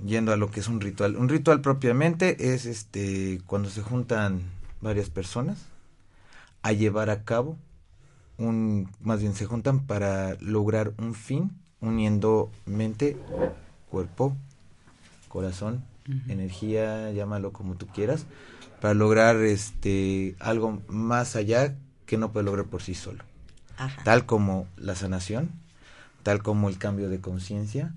[0.05, 1.16] yendo a lo que es un ritual.
[1.16, 4.42] Un ritual propiamente es este cuando se juntan
[4.83, 5.57] varias personas
[6.61, 7.57] a llevar a cabo
[8.37, 11.50] un, más bien se juntan para lograr un fin
[11.81, 13.16] uniendo mente,
[13.90, 14.37] cuerpo,
[15.29, 15.83] corazón,
[16.29, 18.26] energía, llámalo como tú quieras,
[18.83, 21.74] para lograr este algo más allá
[22.05, 23.24] que no puede lograr por sí solo
[23.79, 24.02] Ajá.
[24.05, 25.52] tal como la sanación,
[26.22, 27.94] tal como el cambio de conciencia,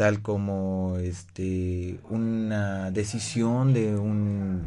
[0.00, 4.62] tal como este una decisión de un-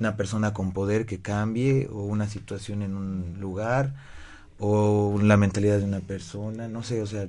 [0.00, 3.92] una persona con poder que cambie o una situación en un lugar
[4.58, 7.28] o la mentalidad de una persona, no sé, o sea,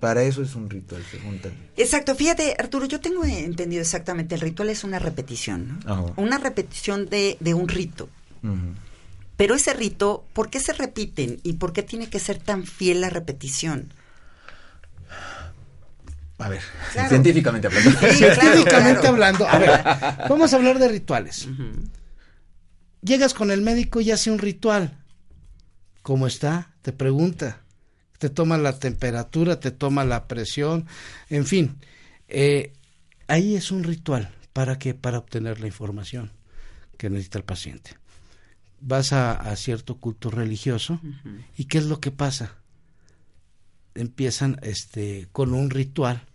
[0.00, 1.52] para eso es un ritual, se juntan.
[1.76, 5.92] Exacto, fíjate, Arturo, yo tengo entendido exactamente, el ritual es una repetición, ¿no?
[5.92, 6.12] Ajá.
[6.16, 8.08] Una repetición de, de un rito.
[9.36, 13.00] Pero ese rito, ¿por qué se repiten y por qué tiene que ser tan fiel
[13.02, 13.92] la repetición?
[16.42, 16.60] A ver,
[16.92, 17.08] Claro.
[17.08, 17.90] científicamente hablando.
[17.90, 19.08] Sí, Científicamente claro.
[19.08, 19.70] hablando, a ver,
[20.28, 21.48] vamos a hablar de rituales.
[23.02, 24.98] Llegas con el médico y hace un ritual.
[26.02, 26.70] ¿Cómo está?
[26.82, 27.60] Te pregunta.
[28.18, 30.86] Te toma la temperatura, te toma la presión,
[31.28, 31.76] en fin.
[32.28, 32.72] Eh,
[33.26, 34.30] ahí es un ritual.
[34.52, 34.94] ¿Para qué?
[34.94, 36.30] Para obtener la información
[36.98, 37.96] que necesita el paciente.
[38.80, 41.00] Vas a, a cierto culto religioso
[41.56, 42.56] y ¿qué es lo que pasa?
[43.94, 46.26] Empiezan este, con un ritual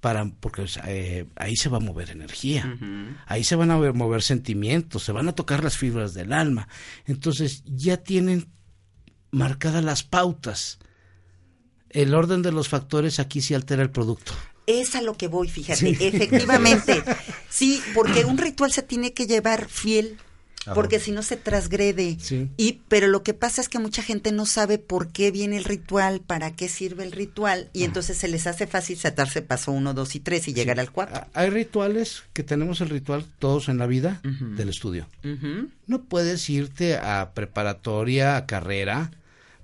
[0.00, 2.78] para porque eh, ahí se va a mover energía.
[3.26, 6.68] Ahí se van a ver- mover sentimientos, se van a tocar las fibras del alma.
[7.06, 8.46] Entonces ya tienen
[9.30, 10.78] marcadas las pautas.
[11.90, 14.32] El orden de los factores aquí sí altera el producto.
[14.66, 17.02] Es a lo que voy, fíjate, efectivamente.
[17.50, 20.18] Sí, porque un ritual se tiene que llevar fiel.
[20.74, 22.16] Porque si no se transgrede.
[22.20, 22.48] Sí.
[22.56, 25.64] Y pero lo que pasa es que mucha gente no sabe por qué viene el
[25.64, 29.94] ritual, para qué sirve el ritual, y entonces se les hace fácil saltarse paso uno,
[29.94, 31.16] dos y tres y llegar al cuatro.
[31.16, 35.06] Ah, Hay rituales que tenemos el ritual todos en la vida del estudio.
[35.86, 39.10] No puedes irte a preparatoria, a carrera,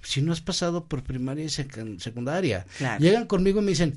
[0.02, 2.66] si no has pasado por primaria y secundaria.
[2.78, 3.02] Claro.
[3.02, 3.96] Llegan conmigo y me dicen,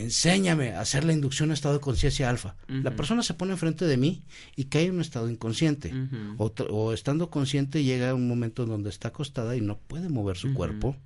[0.00, 2.56] enséñame a hacer la inducción a estado de conciencia alfa.
[2.68, 4.22] La persona se pone enfrente de mí
[4.56, 5.92] y cae en un estado inconsciente.
[6.38, 10.54] O, estando consciente llega un momento en donde está acostada y no puede mover su
[10.54, 10.96] cuerpo.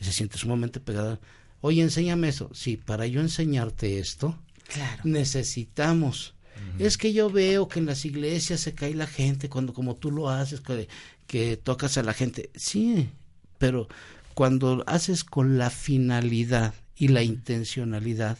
[0.00, 1.20] Y se siente sumamente pegada.
[1.60, 2.50] Oye, enséñame eso.
[2.54, 4.38] Sí, para yo enseñarte esto,
[4.72, 5.02] Claro.
[5.04, 6.34] necesitamos.
[6.78, 10.10] Es que yo veo que en las iglesias se cae la gente cuando como tú
[10.10, 10.88] lo haces, que,
[11.26, 12.50] que tocas a la gente.
[12.54, 13.08] Sí,
[13.58, 13.88] pero
[14.34, 18.38] cuando haces con la finalidad y la intencionalidad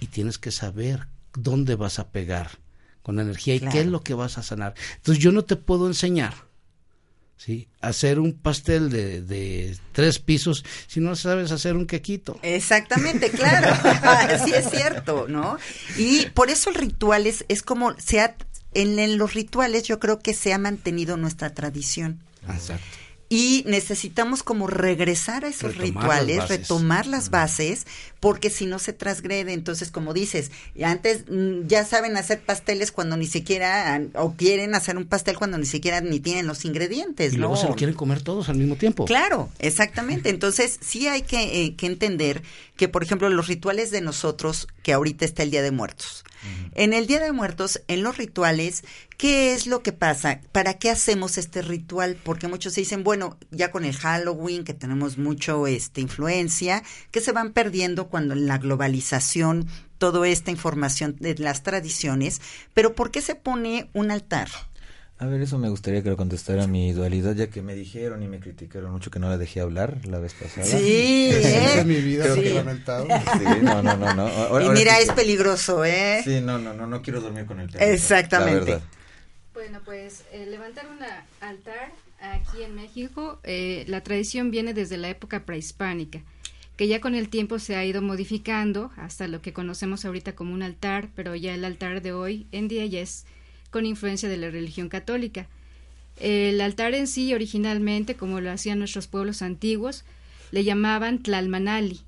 [0.00, 1.06] y tienes que saber
[1.36, 2.58] dónde vas a pegar,
[3.02, 3.72] con energía y Claro.
[3.72, 4.74] qué es lo que vas a sanar.
[4.96, 6.34] Entonces yo no te puedo enseñar,
[7.36, 7.68] ¿sí?
[7.80, 12.38] Hacer un pastel de, de tres pisos si no sabes hacer un quequito.
[12.42, 13.74] Exactamente, claro.
[14.44, 15.56] sí es cierto, ¿no?
[15.98, 18.36] Y por eso el ritual es, es como se ha,
[18.72, 22.20] en, en los rituales yo creo que se ha mantenido nuestra tradición.
[22.48, 22.84] Exacto.
[23.36, 27.84] Y necesitamos como regresar a esos Retomar rituales, las retomar las bases,
[28.20, 29.52] porque si no se transgrede.
[29.52, 34.96] Entonces, como dices, antes mm, ya saben hacer pasteles cuando ni siquiera, o quieren hacer
[34.96, 37.48] un pastel cuando ni siquiera ni tienen los ingredientes, Y ¿no?
[37.48, 39.04] luego se lo quieren comer todos al mismo tiempo.
[39.04, 40.28] Claro, exactamente.
[40.30, 42.40] Entonces, sí hay que, eh, que entender
[42.76, 46.24] que, por ejemplo, los rituales de nosotros, que ahorita está el Día de Muertos.
[46.74, 48.84] En el Día de Muertos, en los rituales,
[49.24, 50.42] ¿qué es lo que pasa?
[50.52, 52.18] ¿Para qué hacemos este ritual?
[52.22, 57.32] Porque muchos dicen, bueno, ya con el Halloween, que tenemos mucho este, influencia, que se
[57.32, 62.42] van perdiendo cuando en la globalización, toda esta información de las tradiciones,
[62.74, 64.48] pero ¿por qué se pone un altar?
[65.16, 68.28] A ver, eso me gustaría que lo contestara mi dualidad, ya que me dijeron y
[68.28, 70.66] me criticaron mucho que no la dejé hablar la vez pasada.
[70.66, 71.82] Sí, ¿eh?
[71.86, 73.06] Mi vida se lamentado.
[73.06, 74.26] Sí, no, no, no, no.
[74.26, 76.20] Ahora- y ahora mira, sí es peligroso, ¿eh?
[76.22, 78.82] Sí, no, no, no, no quiero dormir con el perrito, Exactamente.
[79.54, 80.98] Bueno, pues eh, levantar un
[81.40, 86.22] altar aquí en México, eh, la tradición viene desde la época prehispánica,
[86.76, 90.52] que ya con el tiempo se ha ido modificando hasta lo que conocemos ahorita como
[90.52, 93.26] un altar, pero ya el altar de hoy en día ya es
[93.70, 95.46] con influencia de la religión católica.
[96.18, 100.04] El altar en sí, originalmente, como lo hacían nuestros pueblos antiguos,
[100.50, 102.00] le llamaban Tlalmanali.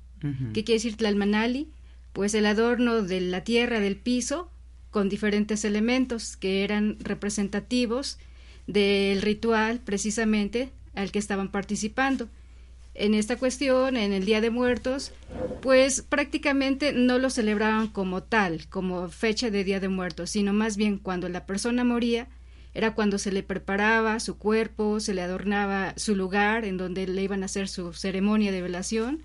[0.53, 1.69] ¿Qué quiere decir Tlalmanali?
[2.11, 4.49] Pues el adorno de la tierra, del piso,
[4.91, 8.17] con diferentes elementos que eran representativos
[8.67, 12.27] del ritual precisamente al que estaban participando.
[12.93, 15.11] En esta cuestión, en el Día de Muertos,
[15.61, 20.77] pues prácticamente no lo celebraban como tal, como fecha de Día de Muertos, sino más
[20.77, 22.27] bien cuando la persona moría,
[22.73, 27.21] era cuando se le preparaba su cuerpo, se le adornaba su lugar en donde le
[27.21, 29.23] iban a hacer su ceremonia de velación.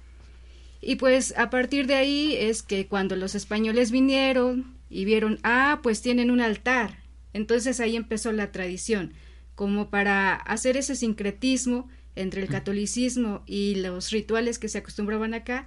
[0.83, 5.81] Y pues a partir de ahí es que cuando los españoles vinieron y vieron, ah,
[5.83, 6.98] pues tienen un altar,
[7.33, 9.12] entonces ahí empezó la tradición,
[9.55, 15.66] como para hacer ese sincretismo entre el catolicismo y los rituales que se acostumbraban acá,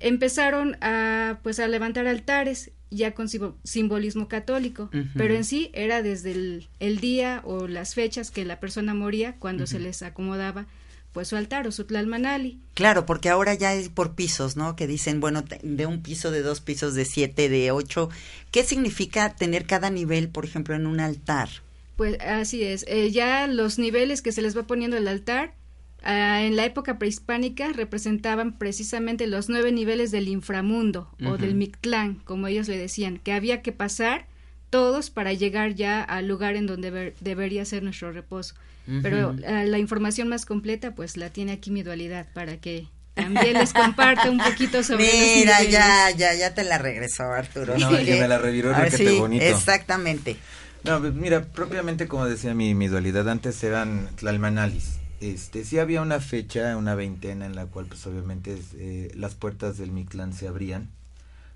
[0.00, 6.00] empezaron a pues a levantar altares ya con simbo- simbolismo católico, pero en sí era
[6.02, 10.66] desde el, el día o las fechas que la persona moría cuando se les acomodaba
[11.14, 12.58] pues su altar o su tlalmanali.
[12.74, 14.74] Claro, porque ahora ya es por pisos, ¿no?
[14.74, 18.10] Que dicen, bueno, de un piso, de dos pisos, de siete, de ocho.
[18.50, 21.48] ¿Qué significa tener cada nivel, por ejemplo, en un altar?
[21.94, 22.84] Pues así es.
[22.88, 25.54] Eh, ya los niveles que se les va poniendo el altar,
[26.02, 32.16] ah, en la época prehispánica representaban precisamente los nueve niveles del inframundo o del Mictlán,
[32.24, 34.26] como ellos le decían, que había que pasar
[34.74, 38.56] todos para llegar ya al lugar en donde ver- debería ser nuestro reposo.
[39.02, 43.54] Pero ah, la información más completa, pues la tiene aquí mi dualidad para que también
[43.54, 45.04] les comparta un poquito sobre
[45.36, 47.78] Mira, ya, ya, ya te la regresó Arturo.
[47.78, 49.44] No, me la reviró, Ah, sí, bonito.
[49.44, 50.36] Exactamente.
[50.82, 54.96] No, pues, mira, propiamente como decía mi, mi dualidad, antes eran tlalmanalis.
[55.20, 59.78] Este, sí había una fecha, una veintena en la cual pues obviamente eh, las puertas
[59.78, 60.90] del Mictlán se abrían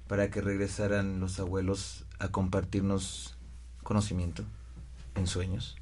[0.06, 3.36] para que regresaran los abuelos a compartirnos
[3.82, 4.44] conocimiento
[5.14, 5.76] en sueños.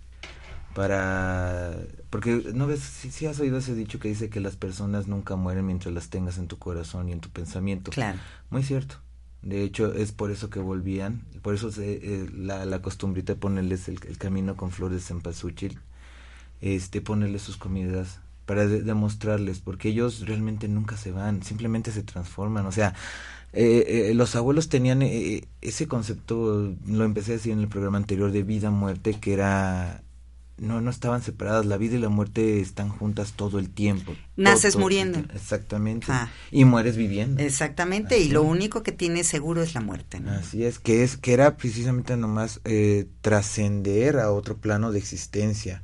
[0.75, 1.75] Para
[2.11, 5.35] porque no ves si, si has oído ese dicho que dice que las personas nunca
[5.35, 7.91] mueren mientras las tengas en tu corazón y en tu pensamiento.
[7.91, 8.19] Claro.
[8.51, 8.97] Muy cierto.
[9.41, 13.39] De hecho, es por eso que volvían, por eso se, eh, la, la costumbrita de
[13.39, 15.79] ponerles el, el camino con flores de cempasúchil,
[16.61, 22.03] este, ponerles sus comidas para de- demostrarles, porque ellos realmente nunca se van, simplemente se
[22.03, 22.67] transforman.
[22.67, 22.95] O sea,
[23.59, 27.97] eh, eh, los abuelos tenían eh, ese concepto, lo empecé a decir en el programa
[27.97, 30.03] anterior, de vida-muerte, que era...
[30.59, 34.15] No, no estaban separadas, la vida y la muerte están juntas todo el tiempo.
[34.37, 35.19] Naces todo muriendo.
[35.35, 36.07] Exactamente.
[36.09, 36.31] Ah.
[36.51, 37.43] Y mueres viviendo.
[37.43, 38.19] Exactamente.
[38.19, 40.19] Y lo único que tienes seguro es la muerte.
[40.19, 40.31] ¿no?
[40.31, 45.83] Así es, que es que era precisamente nomás eh, trascender a otro plano de existencia.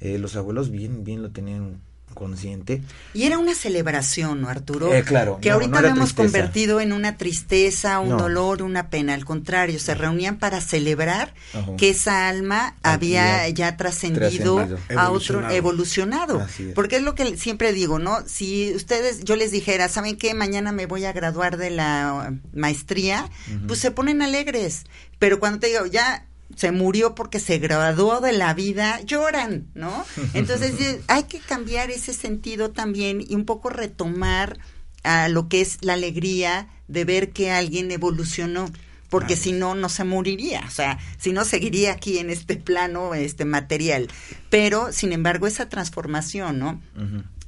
[0.00, 1.80] Eh, los abuelos bien bien lo tenían
[2.12, 2.82] consciente.
[3.14, 4.92] Y era una celebración, ¿no, Arturo?
[4.94, 6.22] Eh, claro, Que no, ahorita no lo hemos tristeza.
[6.22, 8.16] convertido en una tristeza, un No.
[8.18, 9.14] dolor, una pena.
[9.14, 11.76] Al contrario, se reunían para celebrar Ajá.
[11.76, 14.78] que esa alma había Había ya trascendido trascendido.
[15.00, 15.54] a otro Evolucionado.
[15.56, 16.40] evolucionado.
[16.40, 16.74] Así es.
[16.74, 18.18] Porque es lo que siempre digo, ¿no?
[18.26, 20.34] Si ustedes, yo les dijera, ¿saben qué?
[20.34, 23.28] Mañana me voy a graduar de la maestría,
[23.66, 24.84] pues se ponen alegres.
[25.18, 30.04] Pero cuando te digo, ya se murió porque se graduó de la vida, lloran, ¿no?
[30.34, 34.58] Entonces eh, hay que cambiar ese sentido también y un poco retomar
[35.02, 38.70] a lo que es la alegría de ver que alguien evolucionó.
[39.08, 43.12] porque si no, no se moriría, o sea, si no, seguiría aquí en este plano
[43.14, 44.08] este material.
[44.48, 46.80] Pero, sin embargo, esa transformación, ¿no?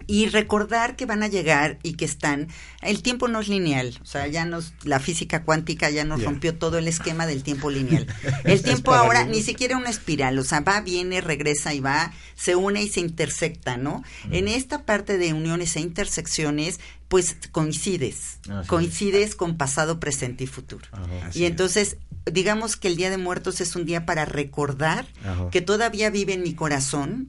[0.07, 2.49] Y recordar que van a llegar y que están
[2.83, 6.55] el tiempo no es lineal o sea ya nos la física cuántica ya nos rompió
[6.57, 8.07] todo el esquema del tiempo lineal
[8.45, 12.57] el tiempo ahora ni siquiera una espiral o sea va viene regresa y va se
[12.57, 18.61] une y se intersecta no en esta parte de uniones e intersecciones pues coincides Así
[18.61, 18.67] es.
[18.67, 21.31] coincides con pasado presente y futuro Ajá.
[21.35, 21.51] Y es.
[21.51, 21.97] entonces
[22.31, 25.51] digamos que el día de muertos es un día para recordar Ajá.
[25.51, 27.29] que todavía vive en mi corazón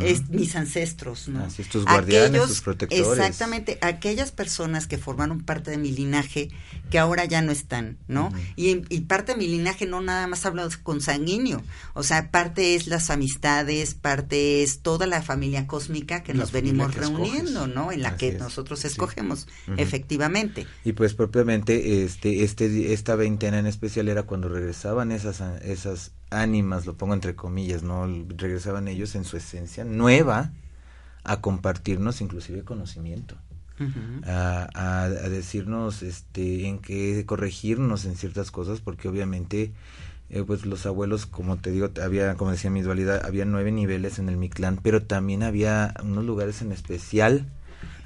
[0.00, 1.44] Es mis ancestros, ¿no?
[1.44, 3.06] Así es, tus guardianes, tus protectores.
[3.18, 6.48] Exactamente, aquellas personas que formaron parte de mi linaje
[6.90, 8.32] que ahora ya no están, ¿no?
[8.56, 11.62] Y, y parte de mi linaje no nada más hablo consanguíneo,
[11.92, 16.52] o sea, parte es las amistades, parte es toda la familia cósmica que La nos
[16.52, 17.74] venimos que reuniendo, escoges.
[17.74, 17.92] ¿no?
[17.92, 18.38] En la Así que es.
[18.38, 18.86] nosotros Sí.
[18.86, 20.66] escogemos, efectivamente.
[20.84, 26.86] Y pues propiamente este este esta veintena en especial era cuando regresaban esas esas ánimas,
[26.86, 30.52] lo pongo entre comillas, no regresaban ellos en su esencia nueva
[31.24, 33.36] a compartirnos inclusive conocimiento,
[34.24, 39.72] a, a decirnos este en qué corregirnos en ciertas cosas porque obviamente
[40.30, 44.18] eh, pues los abuelos como te digo había como decía mi dualidad había nueve niveles
[44.18, 47.46] en el Mictlán pero también había unos lugares en especial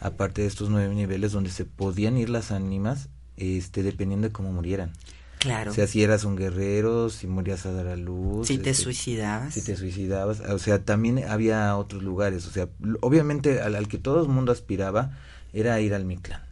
[0.00, 4.52] aparte de estos nueve niveles donde se podían ir las ánimas este dependiendo de cómo
[4.52, 4.92] murieran
[5.40, 5.70] Claro.
[5.72, 8.85] o sea si eras un guerrero si morías a dar a luz si te este,
[8.85, 9.55] suicidabas.
[9.55, 12.68] si te suicidabas, o sea, también había otros lugares, o sea,
[13.00, 15.18] obviamente al, al que todo el mundo aspiraba
[15.53, 16.42] era ir al Mictlán,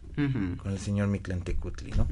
[0.61, 2.07] con el señor Mictlán Tecutli, ¿no?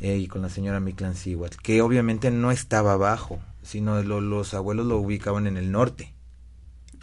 [0.00, 4.52] Eh, y con la señora Mictlán Cihuatl, que obviamente no estaba abajo, sino lo- los
[4.54, 6.12] abuelos lo ubicaban en el norte,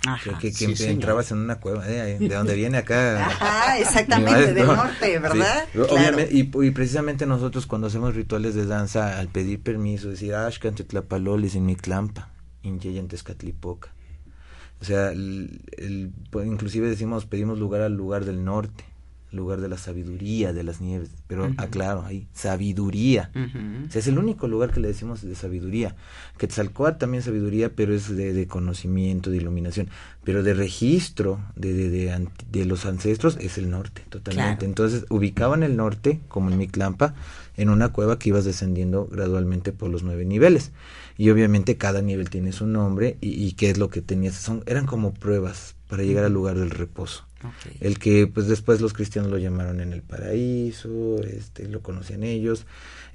[0.07, 0.39] Ajá.
[0.39, 0.93] que, que, sí, que señor.
[0.93, 3.25] entrabas en una cueva, eh, de donde viene acá.
[3.25, 5.65] Ajá, Mi exactamente, del norte, ¿verdad?
[5.65, 5.93] Sí, Claro.
[5.93, 10.75] obviamente, y, y precisamente nosotros cuando hacemos rituales de danza, al pedir permiso, decir, Ashkan
[10.75, 12.29] Tetlapalolis en Miclampa,
[13.23, 13.93] Catlipoca.
[14.81, 18.85] O sea, el- el- pues, inclusive decimos, pedimos lugar al lugar del norte,
[19.31, 23.31] lugar de la sabiduría de las nieves, pero aclaro, ahí, sabiduría.
[23.87, 25.95] O sea, es el único lugar que le decimos de sabiduría.
[26.37, 29.89] Quetzalcóatl también sabiduría, pero es de, de conocimiento, de iluminación.
[30.23, 34.57] Pero de registro de, de, de, los ancestros es el norte, totalmente.
[34.57, 34.65] Claro.
[34.65, 37.13] Entonces, ubicaban el norte, como en Miclampa,
[37.57, 40.71] en una cueva que ibas descendiendo gradualmente por los nueve niveles.
[41.17, 44.35] Y obviamente cada nivel tiene su nombre y, y qué es lo que tenías.
[44.35, 47.25] Son, eran como pruebas para llegar al lugar del reposo.
[47.79, 52.65] El que pues después los cristianos lo llamaron en el paraíso, este lo conocían ellos,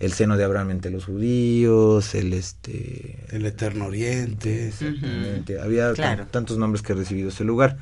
[0.01, 4.69] el seno de Abraham entre los judíos, el este El Eterno Oriente.
[4.69, 6.27] exactamente, había Claro.
[6.31, 7.79] tantos nombres que ha recibido ese lugar.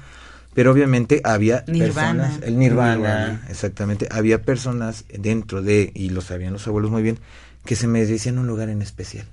[0.54, 2.24] Pero obviamente había Nirvana.
[2.24, 3.46] personas, el nirvana, Nirvana.
[3.48, 7.18] exactamente, había personas dentro de, y lo sabían los abuelos muy bien,
[7.64, 9.26] que se merecían un lugar en especial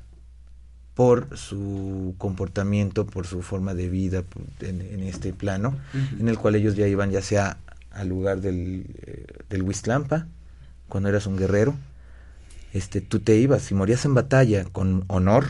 [1.00, 4.24] por su comportamiento, por su forma de vida
[4.60, 5.78] en, en este plano,
[6.20, 7.56] en el cual ellos ya iban ya sea
[7.92, 10.28] al lugar del, eh, del Huistlampa,
[10.90, 11.74] cuando eras un guerrero,
[12.74, 15.46] este, tú te ibas, si morías en batalla con honor,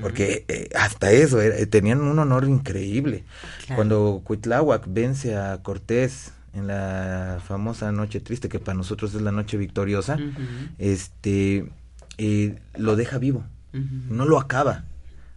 [0.00, 3.22] porque eh, hasta eso, era- eh, tenían un honor increíble.
[3.66, 3.76] Claro.
[3.76, 9.30] Cuando Cuitláhuac vence a Cortés en la famosa Noche Triste, que para nosotros es la
[9.30, 10.18] Noche Victoriosa,
[10.78, 11.70] este,
[12.18, 14.84] eh, lo deja vivo, No lo acaba.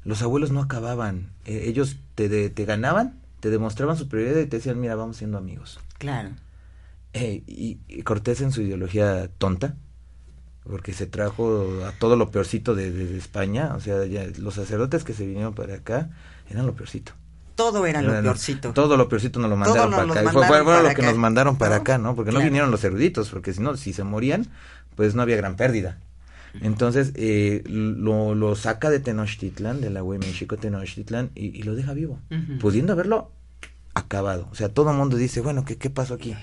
[0.04, 4.58] Los abuelos no acababan, eh, ellos te, de- te ganaban, te demostraban superioridad y te
[4.58, 5.80] decían, mira, vamos siendo amigos.
[6.00, 6.30] Claro.
[7.13, 9.76] Eh, y, y Cortés en su ideología tonta,
[10.63, 14.56] porque se trajo a todo lo peorcito de, de- de España, o sea, ya los
[14.56, 16.10] sacerdotes que se vinieron para acá
[16.50, 17.13] eran lo peorcito.
[17.56, 18.74] Todo era lo peorcito.
[18.74, 20.22] Todo lo peorcito nos lo mandaron para acá.
[20.24, 21.82] Y fue, lo que nos mandaron para ¿no?
[21.82, 22.15] acá, ¿no?
[22.15, 24.48] Porque no vinieron los eruditos, porque si no, si se morían,
[24.96, 26.00] pues no había gran pérdida.
[26.59, 31.93] Entonces eh, lo, lo saca de Tenochtitlan, de la Mexico Tenochtitlan, y, y lo deja
[31.93, 32.19] vivo,
[32.59, 33.31] pudiendo haberlo
[33.93, 34.47] acabado.
[34.51, 36.35] O sea, todo el mundo dice, bueno, ¿qué, qué pasó aquí?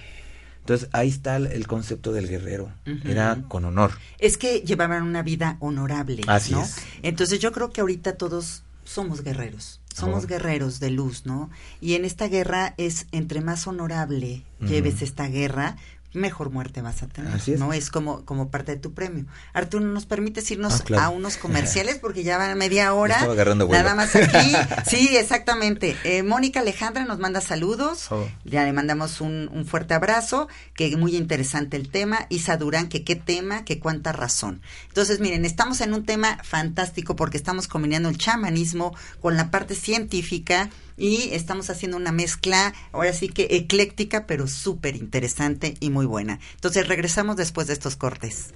[0.61, 2.71] Entonces ahí está el, el concepto del guerrero.
[3.05, 3.93] Era con honor.
[4.19, 6.63] Es que llevaban una vida honorable, Así ¿no?
[6.63, 6.77] es.
[7.03, 10.27] Entonces yo creo que ahorita todos somos guerreros, somos Oh.
[10.27, 11.51] guerreros de luz, ¿no?
[11.81, 15.77] Y en esta guerra es entre más honorable lleves esta guerra,
[16.19, 17.61] mejor muerte vas a tener, Así es.
[17.61, 17.73] ¿no?
[17.73, 19.25] Es como como parte de tu premio.
[19.53, 21.03] Arturo, ¿nos permites irnos Ah, claro.
[21.05, 21.97] a unos comerciales?
[22.01, 23.15] Porque ya va media hora.
[23.15, 23.69] estaba agarrando.
[23.69, 24.53] Nada más aquí.
[24.87, 25.97] Sí, exactamente.
[26.05, 28.11] Eh, Mónica Alejandra nos manda saludos.
[28.11, 28.29] Oh.
[28.45, 32.27] Ya le mandamos un, un fuerte abrazo, que muy interesante el tema.
[32.29, 34.61] Isa Durán, que qué tema, que cuánta razón.
[34.89, 39.75] Entonces, miren, estamos en un tema fantástico porque estamos combinando el chamanismo con la parte
[39.75, 46.05] científica y estamos haciendo una mezcla, ahora sí que ecléctica, pero súper interesante y muy
[46.05, 46.41] buena.
[46.57, 48.53] Entonces regresamos después de estos cortes.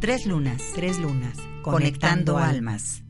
[0.00, 3.03] Tres lunas, tres lunas, conectando, conectando almas.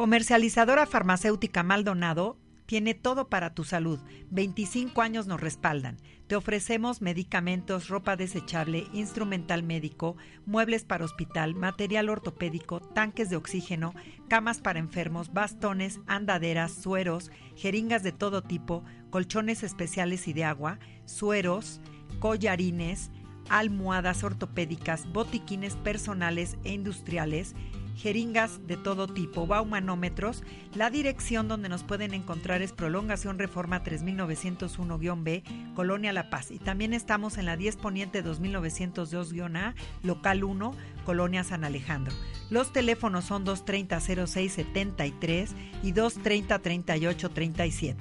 [0.00, 4.00] Comercializadora farmacéutica Maldonado tiene todo para tu salud.
[4.30, 5.98] 25 años nos respaldan.
[6.26, 13.92] Te ofrecemos medicamentos, ropa desechable, instrumental médico, muebles para hospital, material ortopédico, tanques de oxígeno,
[14.26, 20.78] camas para enfermos, bastones, andaderas, sueros, jeringas de todo tipo, colchones especiales y de agua,
[21.04, 21.82] sueros,
[22.20, 23.10] collarines,
[23.50, 27.54] almohadas ortopédicas, botiquines personales e industriales,
[28.00, 30.42] jeringas de todo tipo, baumanómetros.
[30.74, 35.44] La dirección donde nos pueden encontrar es Prolongación Reforma 3901-B,
[35.74, 36.50] Colonia La Paz.
[36.50, 40.74] Y también estamos en la 10 Poniente 2902-A, Local 1,
[41.04, 42.12] Colonia San Alejandro.
[42.48, 45.50] Los teléfonos son 230-0673
[45.82, 47.96] y 230-3837.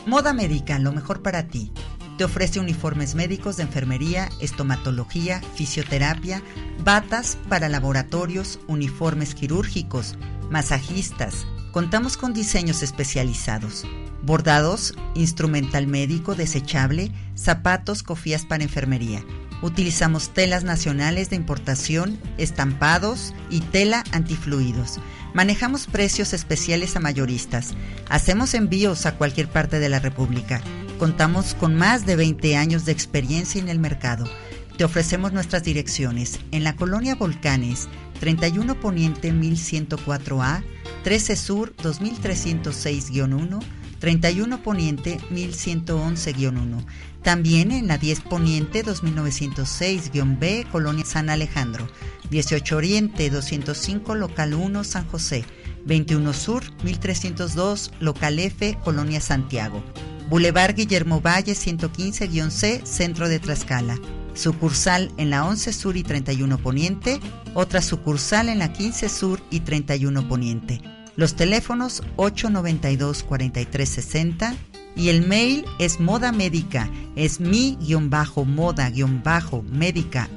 [0.07, 1.71] Moda Médica, lo mejor para ti.
[2.17, 6.43] Te ofrece uniformes médicos de enfermería, estomatología, fisioterapia,
[6.83, 10.17] batas para laboratorios, uniformes quirúrgicos,
[10.51, 11.47] masajistas.
[11.73, 13.85] Contamos con diseños especializados.
[14.23, 19.25] Bordados, instrumental médico desechable, zapatos, cofías para enfermería.
[19.63, 24.99] Utilizamos telas nacionales de importación, estampados y tela antifluidos.
[25.33, 27.75] Manejamos precios especiales a mayoristas.
[28.09, 30.61] Hacemos envíos a cualquier parte de la República.
[30.99, 34.29] Contamos con más de 20 años de experiencia en el mercado.
[34.77, 40.65] Te ofrecemos nuestras direcciones en la colonia Volcanes, 31 Poniente 1104A,
[41.05, 43.61] 13 Sur 2306-1,
[44.01, 46.85] 31 Poniente 1111-1.
[47.23, 51.87] También en la 10 Poniente 2906-B, Colonia San Alejandro.
[52.31, 55.45] 18 Oriente 205, Local 1, San José.
[55.85, 59.85] 21 Sur 1302, Local F, Colonia Santiago.
[60.29, 63.99] Boulevard Guillermo Valle 115-C, Centro de Tlaxcala.
[64.35, 67.19] Sucursal en la 11 Sur y 31 Poniente.
[67.55, 70.81] Otra sucursal en la 15 Sur y 31 Poniente.
[71.17, 74.55] Los teléfonos 892-4360
[74.97, 80.29] y el mail es moda médica, es mi-moda-médica.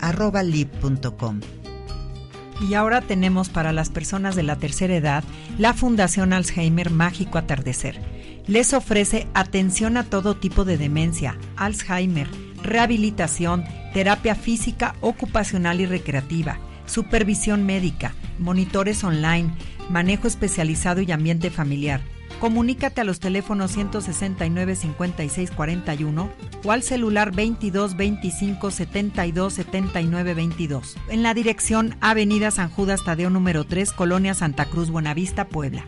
[2.62, 5.24] Y ahora tenemos para las personas de la tercera edad
[5.58, 8.00] la Fundación Alzheimer Mágico Atardecer.
[8.48, 12.28] Les ofrece atención a todo tipo de demencia, Alzheimer,
[12.62, 19.54] rehabilitación, terapia física, ocupacional y recreativa, supervisión médica, monitores online,
[19.90, 22.02] manejo especializado y ambiente familiar.
[22.44, 26.30] Comunícate a los teléfonos 169 56 41
[26.66, 33.30] o al celular 22 25 72 79 22 en la dirección Avenida San Judas Tadeo
[33.30, 35.86] número 3, Colonia Santa Cruz, Buenavista, Puebla.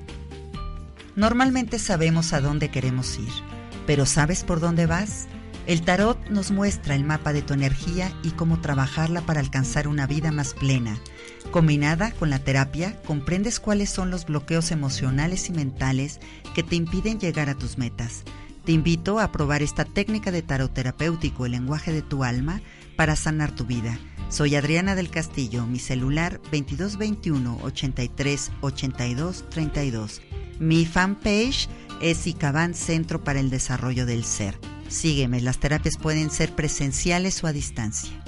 [1.18, 3.34] Normalmente sabemos a dónde queremos ir,
[3.86, 5.28] pero ¿sabes por dónde vas?
[5.68, 10.06] El tarot nos muestra el mapa de tu energía y cómo trabajarla para alcanzar una
[10.06, 10.99] vida más plena.
[11.49, 16.20] Combinada con la terapia, comprendes cuáles son los bloqueos emocionales y mentales
[16.56, 18.24] que te impiden llegar a tus metas.
[18.64, 22.62] Te invito a probar esta técnica de tarot terapéutico, el lenguaje de tu alma,
[22.95, 23.99] para sanar tu vida.
[24.30, 30.22] Soy Adriana del Castillo, mi celular 2221 83 82 32.
[30.58, 31.68] Mi fanpage
[32.01, 34.58] es ICABAN Centro para el Desarrollo del Ser.
[34.88, 38.24] Sígueme, las terapias pueden ser presenciales o a distancia.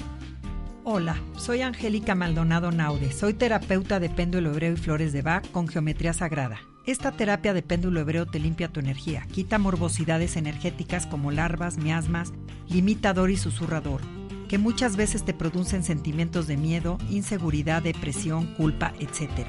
[0.84, 3.12] Hola, soy Angélica Maldonado Naude.
[3.12, 6.60] Soy terapeuta de péndulo hebreo y flores de Bach con geometría sagrada.
[6.88, 12.32] Esta terapia de péndulo hebreo te limpia tu energía, quita morbosidades energéticas como larvas, miasmas,
[12.70, 14.00] limitador y susurrador,
[14.48, 19.46] que muchas veces te producen sentimientos de miedo, inseguridad, depresión, culpa, etc.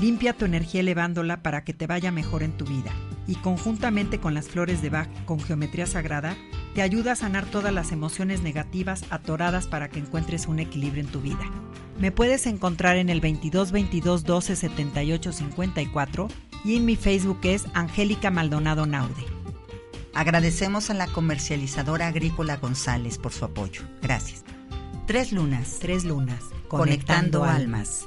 [0.00, 2.90] Limpia tu energía elevándola para que te vaya mejor en tu vida.
[3.28, 6.36] Y conjuntamente con las flores de Bach con geometría sagrada,
[6.74, 11.12] te ayuda a sanar todas las emociones negativas atoradas para que encuentres un equilibrio en
[11.12, 11.48] tu vida.
[12.00, 16.28] Me puedes encontrar en el 22 22 12 78 54
[16.64, 19.24] y en mi Facebook es Angélica Maldonado Naude.
[20.14, 23.82] Agradecemos a la comercializadora agrícola González por su apoyo.
[24.02, 24.44] Gracias.
[25.06, 25.78] Tres lunas.
[25.80, 26.44] Tres lunas.
[26.68, 28.06] Conectando almas.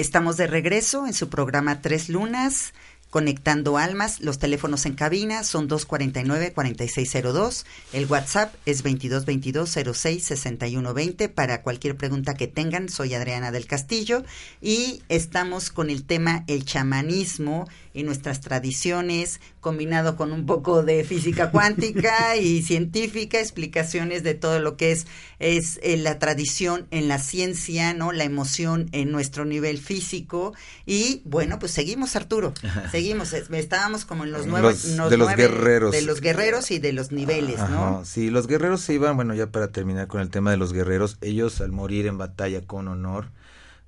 [0.00, 2.72] Estamos de regreso en su programa Tres Lunas
[3.10, 12.34] Conectando Almas, los teléfonos en cabina son 249-4602, el WhatsApp es 2222-066120 para cualquier pregunta
[12.34, 14.22] que tengan, soy Adriana del Castillo.
[14.62, 21.02] Y estamos con el tema el chamanismo y nuestras tradiciones, combinado con un poco de
[21.04, 25.06] física cuántica y científica, explicaciones de todo lo que es,
[25.38, 28.12] es eh, la tradición en la ciencia, ¿no?
[28.12, 30.54] La emoción en nuestro nivel físico
[30.86, 32.54] y bueno, pues seguimos Arturo,
[32.90, 35.92] seguimos, es- estábamos como en los los de los nueve- guerreros.
[35.92, 38.04] de los guerreros y de los niveles, ¿no?
[38.04, 41.18] Sí, los guerreros se iban, bueno, ya para terminar con el tema de los guerreros,
[41.20, 43.30] ellos al morir en batalla con honor,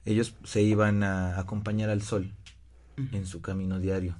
[0.04, 2.32] ellos se iban a acompañar al sol
[2.96, 4.16] en su camino diario.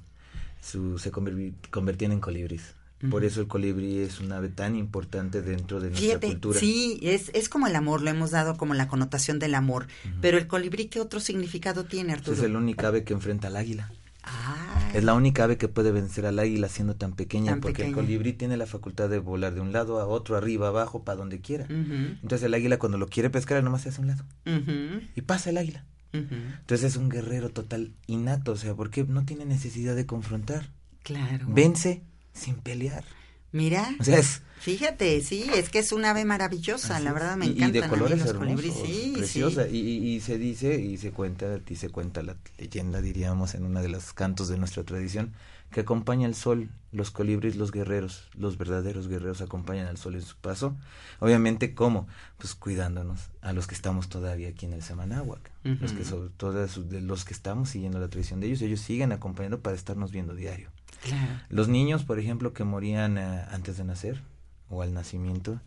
[0.61, 2.75] Su, se convertían en colibríes.
[3.11, 6.57] Por eso el colibrí es un ave tan importante dentro de nuestra Fíjate, cultura.
[6.57, 9.87] sí, es, es como el amor, lo hemos dado como la connotación del amor,
[10.21, 12.37] pero el colibrí, ¿qué otro significado tiene, Arturo?
[12.37, 13.91] es el único ave que enfrenta al águila.
[14.23, 17.85] Ah, Es la única ave que puede vencer al águila siendo tan pequeña, Tan porque
[17.85, 21.17] el colibrí tiene la facultad de volar de un lado a otro, arriba, abajo, para
[21.17, 21.65] donde quiera.
[21.69, 24.23] Entonces el águila cuando lo quiere pescar, nomás se hace a un lado.
[25.13, 25.83] Y pasa el águila.
[26.13, 30.69] Entonces es un guerrero total innato, o sea, porque no tiene necesidad de confrontar.
[31.01, 31.45] Claro.
[31.49, 32.01] Vence
[32.33, 33.03] sin pelear.
[33.51, 37.45] Mira, O sea, es fíjate, sí, es que es un ave maravillosa, la verdad me
[37.45, 39.67] encantan y de colores hermosos, sí, preciosa.
[39.69, 39.77] sí.
[39.77, 43.81] Y- y se dice y se cuenta y se cuenta la leyenda, diríamos, en uno
[43.81, 45.33] de los cantos de nuestra tradición,
[45.73, 50.21] que acompaña al sol, los colibríes, los guerreros, los verdaderos guerreros acompañan al sol en
[50.21, 50.77] su paso.
[51.19, 52.07] Obviamente, ¿cómo?
[52.37, 56.65] Pues cuidándonos a los que estamos todavía aquí en el Semanáhuac, los que sobre todo
[56.65, 60.35] de los que estamos siguiendo la tradición de ellos, ellos siguen acompañando para estarnos viendo
[60.35, 60.69] diario.
[61.01, 61.41] Claro.
[61.49, 64.21] Los niños, por ejemplo, que morían eh, antes de nacer
[64.69, 65.59] o al nacimiento,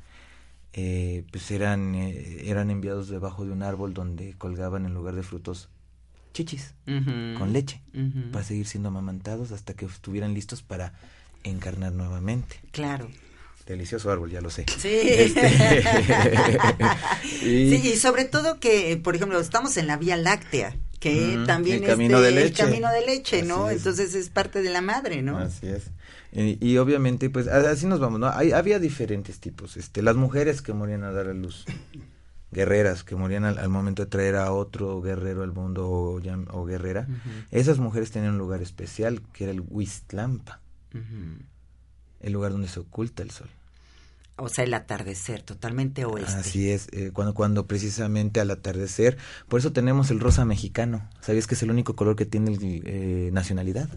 [0.72, 5.22] eh, pues eran, eh, eran enviados debajo de un árbol donde colgaban en lugar de
[5.22, 5.68] frutos
[6.36, 7.80] chichis con leche
[8.30, 10.92] para seguir siendo amamantados hasta que estuvieran listos para
[11.44, 12.60] encarnar nuevamente.
[12.72, 13.08] Claro.
[13.66, 14.66] Delicioso árbol, ya lo sé.
[14.78, 14.88] Sí.
[14.92, 15.48] Este,
[17.42, 21.78] y- Sí, y sobre todo que, por ejemplo, estamos en la Vía Láctea, que también
[21.78, 22.62] el es camino de leche.
[22.62, 23.68] el camino de leche, ¿no?
[23.70, 23.78] Es.
[23.78, 25.38] Entonces es parte de la madre, ¿no?
[25.38, 25.84] Así es.
[26.32, 28.28] Y, y obviamente, pues así nos vamos, ¿no?
[28.28, 29.76] Hay, había diferentes tipos.
[29.76, 31.64] Este, las mujeres que morían a dar a luz,
[32.56, 37.06] guerreras que morían al, al momento de traer a otro guerrero al mundo o, guerrera,
[37.50, 40.62] esas mujeres tenían un lugar especial que era el Huistlampa,
[42.20, 43.50] el lugar donde se oculta el sol.
[44.38, 46.32] O sea, el atardecer, totalmente oeste.
[46.32, 51.08] Así es, eh, cuando, cuando precisamente al atardecer, por eso tenemos el rosa mexicano.
[51.20, 53.88] ¿Sabías que es el único color que tiene el, eh, nacionalidad?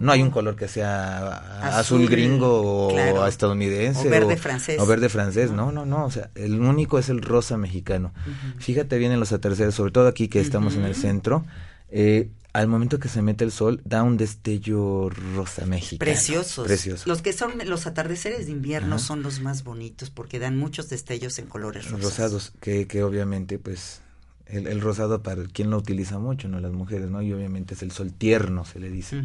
[0.00, 1.36] No hay un color que sea
[1.66, 3.26] azul, Azul, gringo o claro.
[3.26, 4.06] estadounidense.
[4.06, 4.78] O verde francés.
[4.80, 5.72] O verde francés, ¿No?
[5.72, 6.04] no, no, no.
[6.06, 8.12] O sea, el único es el rosa mexicano.
[8.58, 11.44] Fíjate bien en los atardeceres, sobre todo aquí que estamos en el centro.
[11.90, 15.98] eh, al momento que se mete el sol, da un destello rosa mexicano.
[16.10, 16.66] Preciosos.
[16.66, 17.04] Precioso.
[17.06, 21.38] Los que son los atardeceres de invierno son los más bonitos porque dan muchos destellos
[21.38, 22.02] en colores rosas.
[22.04, 24.00] rosados, que, que obviamente, pues,
[24.46, 26.60] el, el rosado para quien lo utiliza mucho, ¿no?
[26.60, 27.22] Las mujeres, ¿no?
[27.22, 29.18] Y obviamente es el sol tierno, se le dice.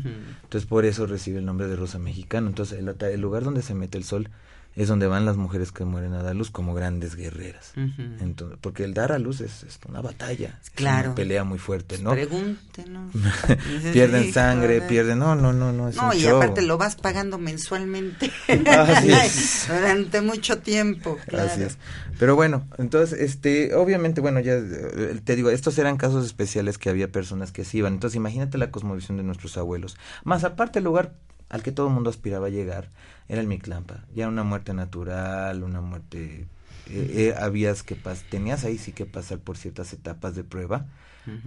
[0.44, 2.48] Entonces por eso recibe el nombre de rosa mexicano.
[2.48, 4.30] Entonces el, el lugar donde se mete el sol
[4.76, 7.74] es donde van las mujeres que mueren a dar luz como grandes guerreras.
[8.22, 11.10] Entonces, porque el dar a luz es, es una batalla, es Claro.
[11.10, 12.12] una pelea muy fuerte, ¿no?
[12.12, 13.12] Pregúntenos.
[13.94, 14.88] pierden Sí, sangre, joder.
[14.88, 16.38] pierden, no, no, no, no, es No, un y show.
[16.38, 18.32] aparte lo vas pagando mensualmente
[18.68, 19.68] Así es.
[19.68, 21.18] durante mucho tiempo.
[21.28, 21.50] claro.
[21.52, 21.78] Así es.
[22.20, 26.90] Pero bueno, entonces, este, obviamente, bueno, ya eh, te digo, estos eran casos especiales que
[26.90, 27.94] había personas que se iban.
[27.94, 29.98] Entonces, imagínate la cosmovisión de nuestros abuelos.
[30.24, 31.14] Más aparte, el lugar
[31.52, 32.90] al que todo el mundo aspiraba a llegar
[33.28, 34.06] era el Mictlampa.
[34.16, 36.48] Ya una muerte natural, una muerte.
[36.88, 40.88] eh, eh, habías que pas tenías ahí sí que pasar por ciertas etapas de prueba.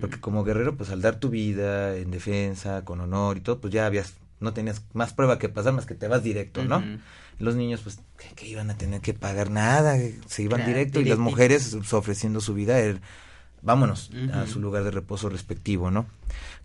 [0.01, 3.73] Porque como guerrero, pues al dar tu vida en defensa, con honor y todo, pues
[3.73, 6.83] ya habías, no tenías más prueba que pasar más que te vas directo, ¿no?
[7.41, 9.97] Los niños, pues, que, que iban a tener que pagar nada,
[10.27, 13.01] se iban Claro, directo y las mujeres ofreciendo su vida, er,
[13.63, 16.07] vámonos a su lugar de reposo respectivo, ¿no?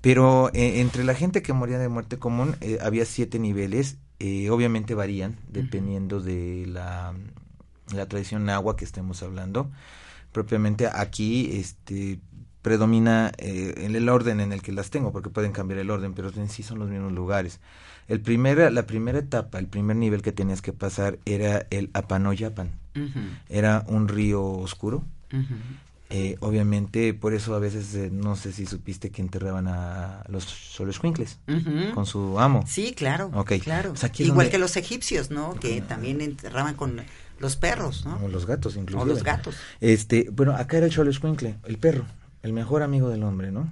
[0.01, 4.49] Pero eh, entre la gente que moría de muerte común eh, había siete niveles, eh,
[4.49, 7.13] obviamente varían dependiendo de la,
[7.93, 9.69] la tradición agua que estemos hablando.
[10.31, 12.19] Propiamente aquí, este
[12.61, 16.13] predomina eh, en el orden en el que las tengo, porque pueden cambiar el orden,
[16.13, 17.59] pero en sí son los mismos lugares.
[18.07, 22.71] El primer, la primera etapa, el primer nivel que tenías que pasar era el Apanoyapan.
[23.47, 25.03] Era un río oscuro.
[26.11, 30.43] Eh, obviamente, por eso a veces, eh, no sé si supiste que enterraban a los
[30.43, 31.93] solescuincles Ujú.
[31.93, 32.63] con su amo.
[32.67, 33.29] Sí, claro.
[33.63, 33.93] Claro.
[34.01, 35.53] Aquí Igual donde- que los egipcios, ¿no?
[35.55, 37.01] Que también enterraban con
[37.39, 38.17] los perros, ¿no?
[38.23, 39.03] O los gatos, incluso.
[39.03, 39.55] O los gatos.
[39.81, 42.05] Este, bueno, acá era el Xoloscuincle, el perro,
[42.41, 43.71] el mejor amigo del hombre, ¿no?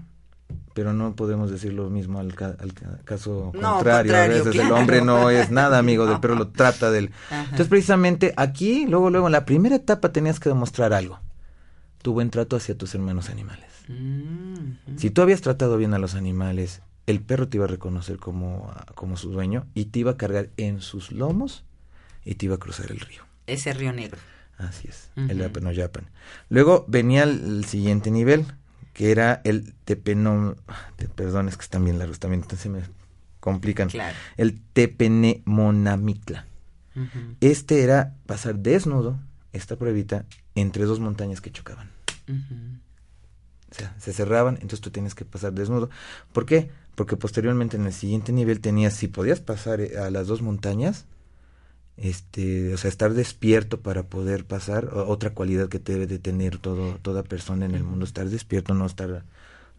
[0.74, 4.14] pero no podemos decir lo mismo al, ca- al ca- caso No, contrario.
[4.16, 6.22] A contrario, veces el hombre no es nada amigo del No.
[6.22, 7.12] perro, lo trata del...
[7.32, 7.42] Ajá.
[7.46, 11.20] Entonces, precisamente aquí, luego, luego, en la primera etapa tenías que demostrar algo.
[12.08, 13.68] Tu buen trato hacia tus hermanos animales.
[13.90, 18.16] Mm, Si tú habías tratado bien a los animales, el perro te iba a reconocer
[18.16, 21.66] como, como su dueño y te iba a cargar en sus lomos
[22.24, 23.24] y te iba a cruzar el río.
[23.46, 24.20] ese río negro.
[24.58, 25.30] Así es, Ujú.
[25.30, 26.10] el Apenoyapan.
[26.48, 28.46] Luego venía el, el siguiente nivel,
[28.94, 30.56] que era el Tepeno...
[30.96, 32.84] te- Perdón, es que están bien largos también, entonces me
[33.42, 33.90] complican.
[33.90, 34.16] Claro.
[34.38, 36.46] El Tepenemonamictla.
[36.96, 39.20] Ujú, Este era pasar desnudo,
[39.52, 41.97] esta pruebita, entre dos montañas que chocaban.
[42.30, 45.90] O sea, se cerraban, entonces tú tienes que pasar desnudo.
[46.32, 46.70] ¿Por qué?
[46.96, 51.06] Porque posteriormente en el siguiente nivel tenías, si podías pasar eh, a las dos montañas,
[51.98, 56.98] este, o sea, estar despierto para poder pasar, otra cualidad que debe de tener todo,
[57.02, 59.26] toda persona en el mundo, estar despierto, no estar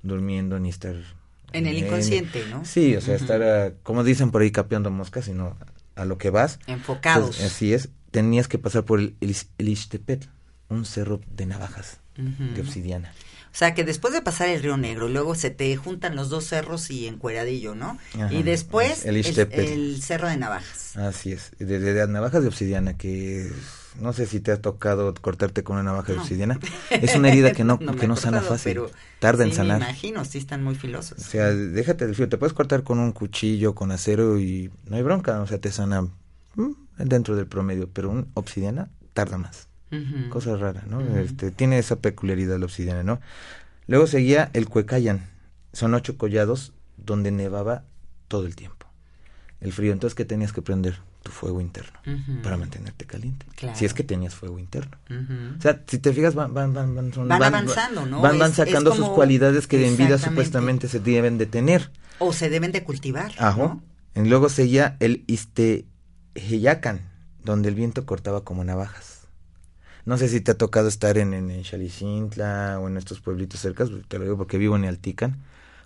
[0.03, 0.96] durmiendo ni estar...
[1.53, 2.64] En el inconsciente, ¿no?
[2.64, 5.57] Sí, o sea, estar, ah, como dicen por ahí, capeando moscas, sino
[5.94, 6.59] a lo que vas.
[6.66, 7.36] Enfocados.
[7.36, 10.28] Entonces, así es, tenías que pasar por el, el, el Ixtepetl,
[10.68, 13.12] un cerro de navajas, De obsidiana.
[13.51, 16.45] O sea, que después de pasar el río Negro, luego se te juntan los dos
[16.45, 17.97] cerros y encueradillo, ¿no?
[18.14, 19.73] Ajá, y después el el, Ixtepetl.
[19.73, 20.97] el cerro de Navajas.
[20.97, 23.51] Así es, de, de- de navajas de obsidiana, que
[24.01, 26.23] no sé si te ha tocado cortarte con una navaja de No.
[26.23, 26.61] obsidiana.
[26.91, 29.79] Es una herida que no, me que no sana tocado, fácil, pero tarda en sanar.
[29.81, 31.19] Me imagino, sí están muy filosos.
[31.19, 34.97] O sea, déjate del frío, te puedes cortar con un cuchillo, con acero y no
[34.97, 36.03] hay bronca, o sea, te sana
[36.55, 39.68] mm, dentro del promedio, pero un obsidiana tarda más.
[39.91, 40.28] Ujú.
[40.30, 41.01] Cosa rara, ¿no?
[41.18, 43.20] Este, tiene esa peculiaridad la obsidiana, ¿no?
[43.86, 45.26] Luego seguía el Cuecayan.
[45.72, 47.84] Son ocho collados donde nevaba
[48.28, 48.86] todo el tiempo.
[49.61, 50.99] El frío, entonces, ¿qué tenías que prender?
[51.22, 51.99] Tu fuego interno
[52.45, 53.45] para mantenerte caliente.
[53.57, 53.76] Claro.
[53.76, 54.97] Si es que tenías fuego interno.
[55.59, 58.20] O sea, si te fijas, van, van, van, van, Van avanzando, ¿no?
[58.22, 61.91] Van, van Es- sacando es sus cualidades que en vida supuestamente se deben de tener.
[62.20, 63.32] O se deben de cultivar.
[63.39, 63.57] Ajá.
[63.59, 63.82] ¿no?
[64.14, 65.24] Y luego seguía el
[66.34, 67.01] Isteheyacan,
[67.45, 69.18] donde el viento cortaba como navajas.
[70.09, 73.61] No sé si te ha tocado estar en, en, en Xalicintla o en estos pueblitos
[73.61, 75.43] cercas, te lo digo porque vivo en Altican.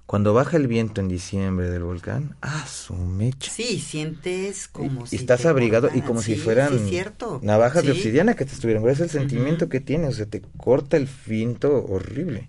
[0.06, 3.50] Cuando baja el viento en diciembre del volcán, ¡ah, su mecha!
[3.50, 7.40] Sí, sientes como y si estás abrigado y como si fueran sí, cierto.
[7.42, 8.88] navajas de obsidiana que te estuvieran.
[8.88, 12.48] Es el sentimiento que tienes, o sea, te corta el viento horrible.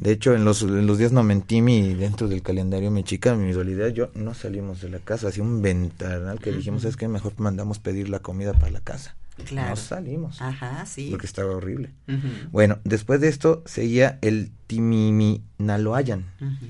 [0.00, 3.36] De hecho, en los, en los días no mentí, mi, dentro del calendario mi chica,
[3.36, 7.06] mi dualidad, yo no salimos de la casa, hacía un ventanal que dijimos, es que
[7.06, 9.14] mejor mandamos pedir la comida para la casa.
[9.46, 9.70] Claro.
[9.70, 11.08] No salimos, Ajá, sí.
[11.10, 11.90] porque estaba horrible.
[12.50, 16.66] Bueno, después de esto seguía el Timiminaloayan, Ujú.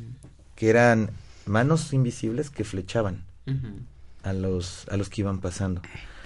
[0.55, 1.11] que eran
[1.47, 3.25] manos invisibles que flechaban
[4.23, 5.83] a los, a los que iban pasando.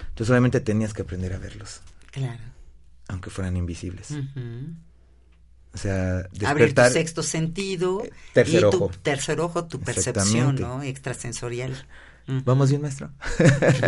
[0.09, 1.81] Entonces obviamente tenías que aprender a verlos,
[2.11, 2.39] Claro.
[3.07, 4.11] aunque fueran invisibles.
[5.73, 6.91] O sea, Abrir tu despertar...
[6.91, 8.03] sexto sentido.
[8.33, 8.91] Tercer y tu ojo.
[9.03, 10.55] tercer ojo, tu percepción.
[10.55, 10.81] ¿no?
[10.81, 11.75] Extrasensorial.
[12.27, 13.09] ¿Vamos bien, maestro?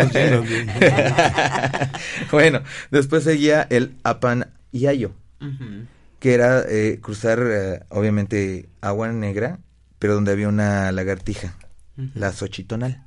[2.32, 2.62] Bueno,
[2.92, 5.12] después seguía el Apanayayo,
[5.42, 5.86] Ujú.
[6.20, 9.60] que era eh, cruzar, eh, obviamente, agua negra,
[10.00, 11.56] pero donde había una lagartija,
[11.98, 12.10] Ujú.
[12.16, 13.04] la Xochitonal.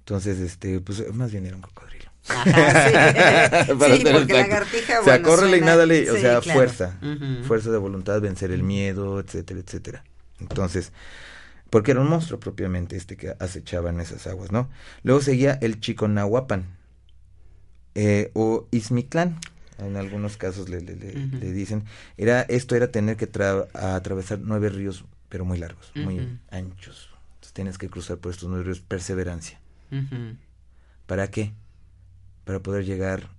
[0.00, 2.10] Entonces, este, pues más bien era un cocodrilo.
[2.28, 3.72] Ajá, sí.
[3.78, 4.34] Para sí, ser porque exacto.
[4.34, 6.58] lagartija, O sea, bueno, córrele y nádale, o sí, sea, claro.
[6.58, 6.98] fuerza,
[7.46, 10.04] fuerza de voluntad, vencer el miedo, etcétera, etcétera.
[10.40, 10.92] Entonces,
[11.72, 14.68] porque era un monstruo propiamente este que acechaba en esas aguas, ¿no?
[15.04, 16.66] Luego seguía el Chiconahuapan,
[17.94, 19.38] eh, o Izmitlán,
[19.78, 21.84] en algunos casos le, le, le- le dicen,
[22.18, 26.18] era, esto era tener que tra- atravesar nueve ríos, pero muy largos, muy
[26.50, 27.08] anchos.
[27.36, 29.58] Entonces tienes que cruzar por estos nueve ríos, perseverancia.
[31.06, 31.52] ¿Para qué?
[32.44, 33.30] Para poder llegar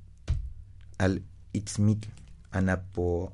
[0.98, 1.22] al
[1.54, 2.10] Itzmitl,
[2.52, 3.32] Anapo,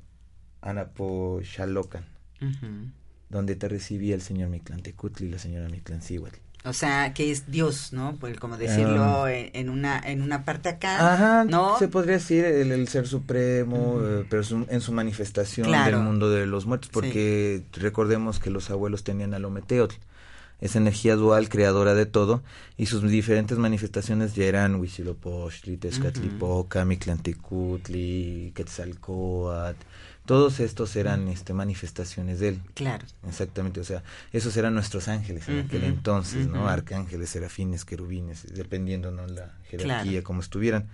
[2.42, 2.90] Ujú.
[3.30, 6.36] Donde te recibía el señor Mictlantecutli y la señora Mictlancíhuatl.
[6.66, 8.16] O sea, que es Dios, ¿no?
[8.20, 9.32] Pues como decirlo Ah.
[9.32, 11.78] en, una en una parte acá, Ajá, ¿no?
[11.78, 15.96] se podría decir el, el ser supremo, eh, pero su- en su manifestación Claro.
[15.96, 19.94] del mundo de los muertos, porque recordemos que los abuelos tenían a Lometeotl,
[20.60, 22.42] esa energía dual creadora de todo,
[22.76, 29.78] y sus diferentes manifestaciones ya eran Huitzilopochtli, Tezcatlipoca, Mictlantecutli, Quetzalcoatl,
[30.26, 32.60] todos estos eran este, manifestaciones de él.
[32.74, 33.04] Claro.
[33.26, 34.02] Exactamente, o sea,
[34.32, 36.68] esos eran nuestros ángeles en aquel entonces, ¿no?
[36.68, 39.26] Arcángeles, serafines, querubines, dependiendo, ¿no?
[39.26, 40.24] La jerarquía, Claro.
[40.24, 40.88] como estuvieran.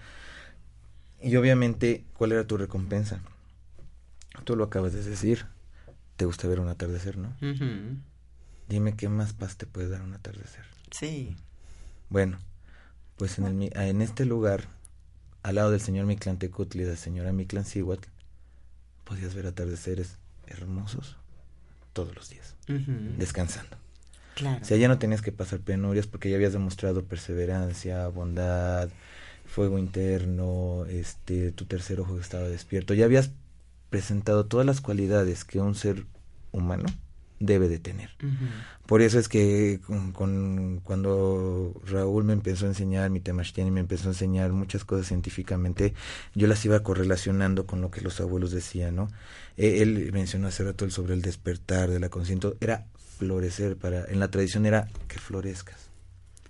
[1.21, 3.21] Y obviamente, ¿cuál era tu recompensa?
[4.45, 5.47] Tú lo acabas de decir.
[6.17, 7.35] Te gusta ver un atardecer, ¿no?
[8.69, 10.65] Dime qué más paz te puede dar un atardecer.
[10.91, 11.37] Sí.
[12.09, 12.39] Bueno,
[13.17, 14.65] pues en, el, en este lugar,
[15.43, 18.09] al lado del señor Mictlantecutli y de la señora Mictlancíhuatl,
[19.07, 21.17] podías ver atardeceres hermosos
[21.95, 22.55] todos los días,
[23.17, 23.77] descansando.
[24.35, 24.61] Claro.
[24.61, 28.91] O sea, ya no tenías que pasar penurias porque ya habías demostrado perseverancia, bondad,
[29.47, 32.93] fuego interno, este, tu tercer ojo estaba despierto.
[32.93, 33.31] Ya habías
[33.89, 36.05] presentado todas las cualidades que un ser
[36.53, 36.85] humano
[37.39, 38.11] debe de tener.
[38.87, 43.81] Por eso es que con, con- cuando Raúl me empezó a enseñar, mi Temashtiani me
[43.81, 45.93] empezó a enseñar muchas cosas científicamente,
[46.35, 49.09] yo las iba correlacionando con lo que los abuelos decían, ¿no?
[49.57, 52.87] Eh, él mencionó hace rato el sobre el despertar de la conciencia, era
[53.19, 55.86] florecer para, en la tradición era que florezcas.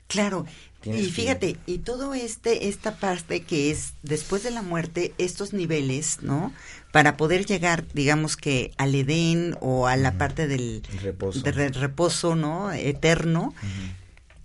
[0.09, 0.47] Claro.
[0.85, 6.19] Y fíjate, y todo este, esta parte que es después de la muerte, estos niveles,
[6.23, 6.53] ¿no?
[6.93, 12.35] Para poder llegar, digamos que al Edén o a la parte del El reposo.
[12.37, 12.71] ¿no?
[12.73, 13.53] Eterno.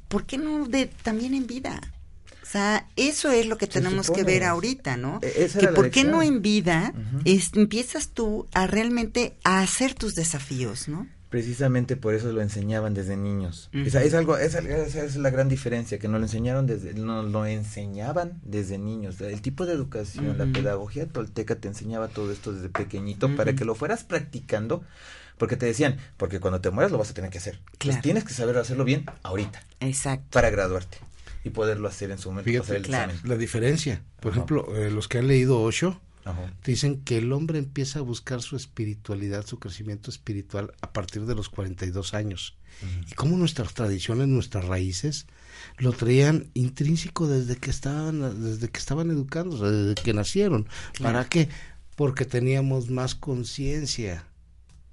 [0.07, 1.79] ¿Por qué no de también en vida?
[2.41, 5.19] O sea, eso es lo que tenemos que ver ahorita, ¿no?
[5.21, 6.93] E- esa que por qué no en vida
[7.23, 11.07] es- empiezas tú a realmente a hacer tus desafíos, ¿no?
[11.31, 13.69] Precisamente por eso lo enseñaban desde niños.
[13.71, 17.45] Es algo, esa, esa es la gran diferencia, que nos lo enseñaron desde, nos lo
[17.45, 19.19] enseñaban desde niños.
[19.21, 23.63] El tipo de educación, la pedagogía tolteca te enseñaba todo esto desde pequeñito para que
[23.63, 24.83] lo fueras practicando,
[25.37, 27.55] porque te decían, porque cuando te mueras lo vas a tener que hacer.
[27.55, 28.01] Entonces, Claro.
[28.01, 30.27] tienes que saber hacerlo bien ahorita, Exacto.
[30.31, 30.97] para graduarte
[31.45, 33.13] y poderlo hacer en su momento, Fíjate, el claro.
[33.13, 33.29] examen.
[33.31, 34.01] La diferencia.
[34.19, 36.53] Por ejemplo, eh, los que han leído Osho Ajá.
[36.63, 41.35] dicen que el hombre empieza a buscar su espiritualidad, su crecimiento espiritual a partir de
[41.35, 42.55] los 42 años.
[43.09, 45.27] Y como nuestras tradiciones, nuestras raíces,
[45.77, 50.67] lo traían intrínseco desde que estaban, desde que estaban educándose, desde que nacieron.
[51.01, 51.49] ¿Para qué?
[51.95, 54.25] Porque teníamos más conciencia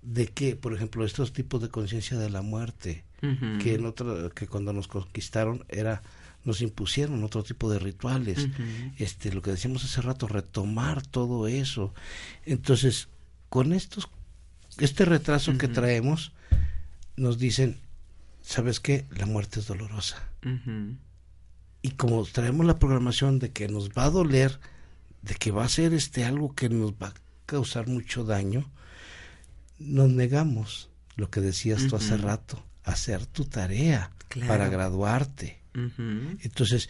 [0.02, 4.46] de que, por ejemplo, estos tipos de conciencia de la muerte, que en otra, que
[4.46, 6.02] cuando nos conquistaron era
[6.48, 8.48] nos impusieron otro tipo de rituales.
[8.96, 11.94] Este lo que decíamos hace rato retomar todo eso.
[12.46, 13.08] Entonces
[13.48, 14.08] con estos
[14.78, 16.32] este retraso que traemos
[17.16, 17.78] nos dicen
[18.42, 20.22] sabes qué la muerte es dolorosa.
[21.82, 24.58] Y como traemos la programación de que nos va a doler
[25.22, 27.14] de que va a ser este algo que nos va a
[27.46, 28.70] causar mucho daño
[29.78, 34.48] nos negamos lo que decías tú hace rato hacer tu tarea Claro.
[34.48, 35.57] para graduarte
[36.42, 36.88] Entonces,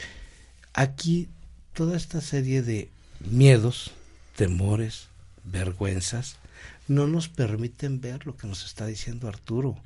[0.74, 1.28] aquí
[1.74, 2.89] toda esta serie de
[3.30, 3.93] miedos,
[4.36, 5.09] temores,
[5.45, 6.36] vergüenzas,
[6.89, 9.80] no nos permiten ver lo que nos está diciendo Arturo.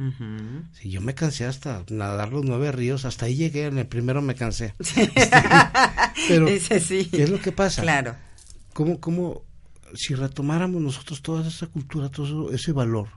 [0.80, 4.22] Si yo me cansé hasta nadar los nueve ríos, hasta ahí llegué, en el primero
[4.22, 4.72] me cansé.
[6.28, 7.06] Pero, Ese sí.
[7.10, 7.82] ¿qué es lo que pasa?
[7.82, 8.14] Claro.
[8.72, 9.42] ¿Cómo, cómo,
[9.94, 13.08] si retomáramos nosotros toda esa cultura, todo eso- ese valor,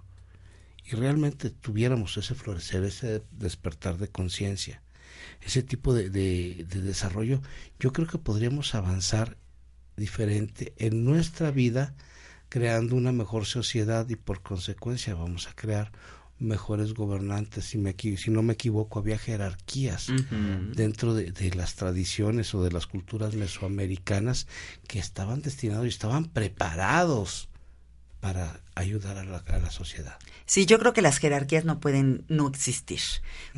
[0.85, 4.81] y realmente tuviéramos ese florecer, ese despertar de conciencia,
[5.41, 7.41] ese tipo de, de- de desarrollo,
[7.79, 9.37] yo creo que podríamos avanzar
[9.97, 11.95] diferente en nuestra vida,
[12.49, 15.91] creando una mejor sociedad y por consecuencia vamos a crear
[16.37, 17.65] mejores gobernantes.
[17.65, 20.07] Si, me, si no me equivoco, había jerarquías
[20.75, 24.47] dentro de, de las tradiciones o de las culturas mesoamericanas
[24.87, 27.47] que estaban destinados y estaban preparados
[28.25, 30.17] para ayudar a la, a la sociedad.
[30.47, 32.99] Sí, yo creo que las jerarquías no pueden no existir,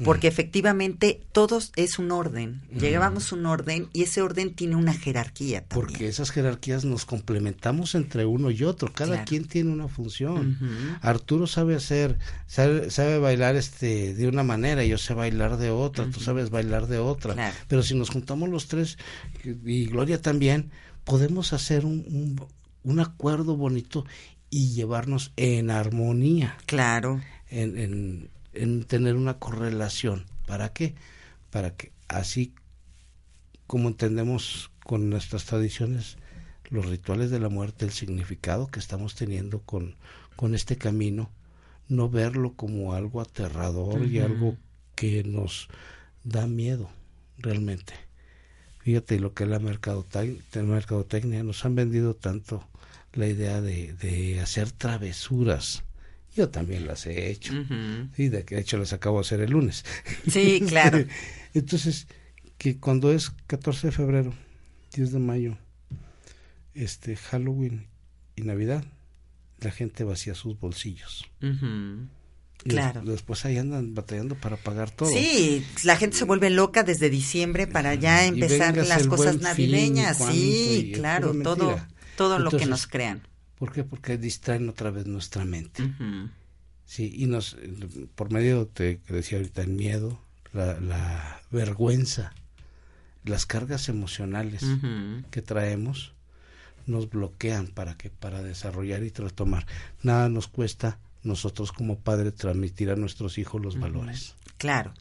[0.03, 2.61] porque efectivamente todos es un orden.
[2.77, 5.87] Llevamos un orden y ese orden tiene una jerarquía también.
[5.87, 8.91] Porque esas jerarquías nos complementamos entre uno y otro.
[8.91, 9.23] Cada Claro.
[9.25, 10.57] quien tiene una función.
[11.01, 16.09] Arturo sabe hacer, sabe, sabe bailar este de una manera, yo sé bailar de otra,
[16.11, 17.35] tú sabes bailar de otra.
[17.35, 17.55] Claro.
[17.69, 18.97] Pero si nos juntamos los tres
[19.45, 20.71] y Gloria también,
[21.05, 22.45] podemos hacer un, un,
[22.83, 24.05] un acuerdo bonito
[24.49, 27.21] y llevarnos en armonía, Claro.
[27.49, 30.25] en, en, en tener una correlación.
[30.45, 30.95] ¿Para qué?
[31.51, 32.53] Para que así
[33.65, 36.17] como entendemos con nuestras tradiciones
[36.69, 39.95] los rituales de la muerte, el significado que estamos teniendo con,
[40.35, 41.29] con este camino,
[41.89, 44.57] no verlo como algo aterrador y algo
[44.95, 45.67] que nos
[46.23, 46.89] da miedo
[47.37, 47.93] realmente.
[48.79, 52.63] Fíjate lo que es la mercadotec- la mercadotecnia, nos han vendido tanto
[53.13, 55.83] la idea de, de hacer travesuras.
[56.35, 57.53] Yo también las he hecho.
[57.53, 58.09] Ujú.
[58.15, 59.83] Sí, de de hecho las acabo de hacer el lunes.
[60.29, 61.03] Sí, claro.
[61.53, 62.07] Entonces,
[62.57, 64.33] que cuando es 14 de febrero,
[64.93, 65.57] 10 de mayo,
[66.73, 67.87] este Halloween
[68.35, 68.83] y Navidad,
[69.59, 71.25] la gente vacía sus bolsillos.
[71.41, 73.01] Y Claro.
[73.01, 75.09] des- después ahí andan batallando para pagar todo.
[75.09, 80.17] Sí, la gente se vuelve loca desde diciembre para ya empezar las cosas Fin, navideñas.
[80.31, 81.87] Sí, claro, todo, mentira.
[82.17, 83.21] Todo lo que nos crean.
[83.57, 83.83] ¿Por qué?
[83.83, 85.93] Porque distraen otra vez nuestra mente.
[86.85, 87.57] Sí, y nos,
[88.15, 90.19] por medio, te decía ahorita, el miedo,
[90.53, 92.33] la, la vergüenza,
[93.23, 94.65] las cargas emocionales
[95.31, 96.13] que traemos,
[96.85, 99.65] nos bloquean para que para desarrollar y retomar.
[100.01, 104.35] Nada nos cuesta nosotros como padres transmitir a nuestros hijos los valores.
[104.57, 104.93] Claro.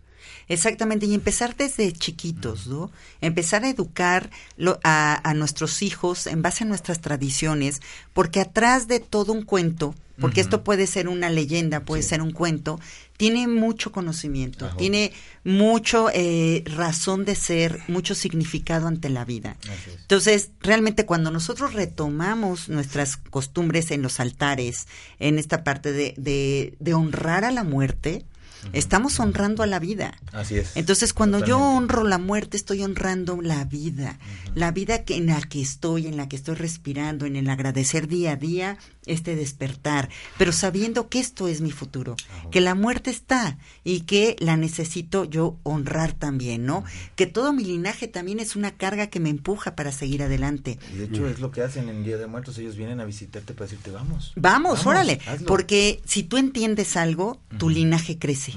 [0.48, 2.90] Exactamente, y empezar desde chiquitos, ¿no?
[3.20, 7.80] Empezar a educar lo- a, a nuestros hijos en base a nuestras tradiciones,
[8.12, 12.32] porque atrás de todo un cuento, porque esto puede ser una leyenda, puede ser un
[12.32, 12.80] cuento,
[13.18, 14.76] tiene mucho conocimiento, Ajá.
[14.78, 15.12] tiene
[15.44, 19.56] mucho eh, razón de ser, mucho significado ante la vida.
[20.00, 24.86] Entonces, realmente cuando nosotros retomamos nuestras costumbres en los altares,
[25.18, 28.24] en esta parte de, de, de honrar a la muerte,
[28.72, 30.14] estamos honrando a la vida.
[30.32, 30.76] Así es.
[30.76, 34.18] Entonces, cuando yo honro la muerte, estoy honrando la vida,
[34.54, 38.08] la vida que en la que estoy, en la que estoy respirando, en el agradecer
[38.08, 42.16] día a día este despertar, pero sabiendo que esto es mi futuro,
[42.50, 46.84] que la muerte está y que la necesito yo honrar también, ¿no?
[47.14, 50.78] Que todo mi linaje también es una carga que me empuja para seguir adelante.
[50.92, 53.54] Y de hecho es lo que hacen en Día de Muertos, ellos vienen a visitarte
[53.54, 54.32] para decirte vamos.
[54.36, 55.46] Vamos, órale, hazlo".
[55.46, 58.54] porque si tú entiendes algo, tu linaje crece.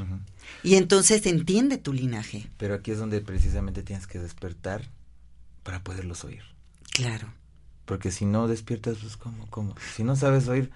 [0.64, 2.50] Y entonces entiende tu linaje.
[2.58, 4.84] Pero aquí es donde precisamente tienes que despertar
[5.64, 6.43] para poderlos oír.
[6.91, 7.28] Claro.
[7.86, 9.47] Porque si no despiertas, pues ¿cómo?
[9.50, 9.76] ¿Cómo?
[9.95, 10.72] Si no sabes oír,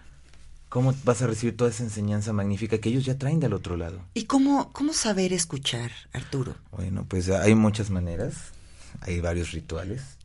[0.70, 4.02] ¿cómo vas a recibir toda esa enseñanza magnífica que ellos ya traen del otro lado?
[4.14, 6.56] ¿Y cómo, cómo saber escuchar, Arturo?
[6.72, 8.52] Bueno, pues hay muchas maneras,
[9.02, 10.18] hay varios rituales.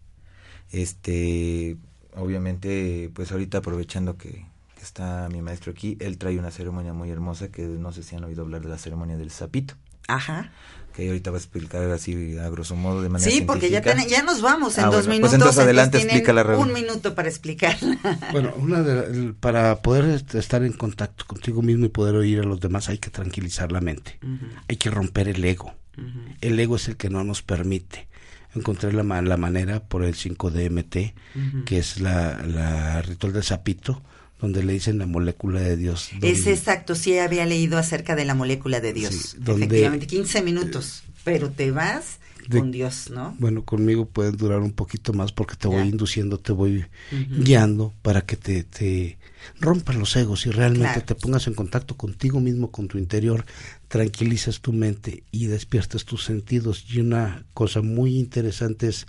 [0.70, 1.76] Este,
[2.14, 4.46] obviamente, pues ahorita aprovechando que,
[4.78, 8.16] que está mi maestro aquí, él trae una ceremonia muy hermosa que no sé si
[8.16, 9.74] han oído hablar de la ceremonia del sapito,
[10.06, 10.50] Ajá.
[10.94, 14.06] que ahorita va a explicar así a grosso modo de manera Sí, porque ya, ten-
[14.08, 15.34] ya nos vamos en Ah, dos bueno, pues minutos.
[15.34, 16.68] entonces adelante, explícala, Raúl.
[16.68, 17.98] Un minuto para explicarla.
[18.32, 22.40] Bueno, una de, el- para poder est- estar en contacto contigo mismo y poder oír
[22.40, 24.18] a los demás hay que tranquilizar la mente.
[24.68, 25.74] Hay que romper el ego.
[26.40, 28.06] El ego es el que no nos permite.
[28.54, 31.12] Encontré la, la manera por el 5DMT,
[31.66, 34.02] que es la, la ritual del sapito,
[34.41, 36.11] donde le dicen la molécula de Dios.
[36.22, 39.14] Es exacto, sí había leído acerca de la molécula de Dios.
[39.14, 41.03] Sí, donde- Efectivamente, 15 minutos.
[41.24, 42.18] Pero te vas
[42.49, 43.36] de- con Dios, ¿no?
[43.39, 45.86] Bueno, conmigo pueden durar un poquito más porque te voy Ya.
[45.86, 46.86] induciendo, te voy
[47.30, 49.18] guiando para que te, te
[49.61, 51.05] rompas los egos y realmente Claro.
[51.05, 53.45] te pongas en contacto contigo mismo, con tu interior,
[53.89, 56.84] tranquilices tu mente y despiertes tus sentidos.
[56.89, 59.07] Y una cosa muy interesante es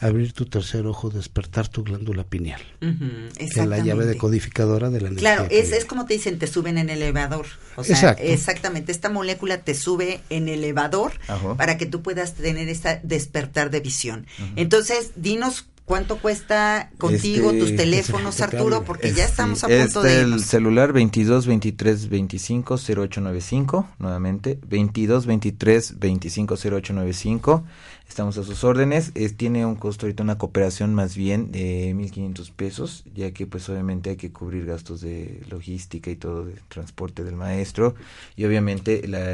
[0.00, 4.06] abrir tu tercer ojo, despertar tu glándula pineal, Ujú, que es la llave exactamente.
[4.06, 5.34] decodificadora de la energía.
[5.36, 7.46] Claro, es, es como te dicen, te suben en elevador.
[7.76, 8.22] O sea, Exacto.
[8.24, 11.54] exactamente, esta molécula te sube en elevador Ajá.
[11.56, 14.26] para que tú puedas tener esta despertar de visión.
[14.56, 19.64] Entonces, dinos cuánto cuesta contigo Este, tus teléfonos, que se te Arturo, porque ya estamos
[19.64, 20.44] a sí, punto está de el irnos.
[20.44, 27.64] celular 22 23 25 0895 nuevamente 22 23 25 0895
[28.08, 29.10] estamos a sus órdenes.
[29.16, 33.68] Es, tiene un costo ahorita una cooperación más bien de 1500 pesos ya que pues
[33.68, 37.96] obviamente hay que cubrir gastos de logística y todo de transporte del maestro.
[38.36, 39.26] Y obviamente la,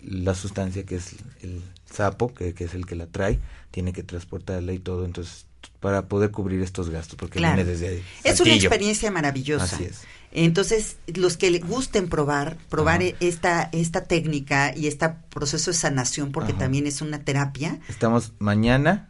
[0.00, 3.38] la sustancia que es el sapo que, que es el que la trae
[3.70, 5.04] tiene que transportarla y todo.
[5.04, 5.47] Entonces
[5.80, 7.56] para poder cubrir estos gastos porque Claro.
[7.56, 9.64] viene desde Es una experiencia maravillosa.
[9.64, 10.00] Así es.
[10.32, 13.12] Entonces, los que le gusten probar, probar Ajá.
[13.20, 16.58] esta, esta técnica y este proceso de sanación, porque Ajá.
[16.60, 19.08] también es una terapia, Estamos mañana,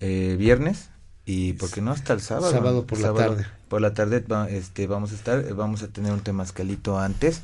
[0.00, 0.90] eh, viernes,
[1.24, 2.50] y porque no hasta el sábado.
[2.50, 3.46] Sábado por la tarde.
[3.68, 7.40] Por la tarde va- este, vamos a estar, eh, vamos a tener un temazcalito antes,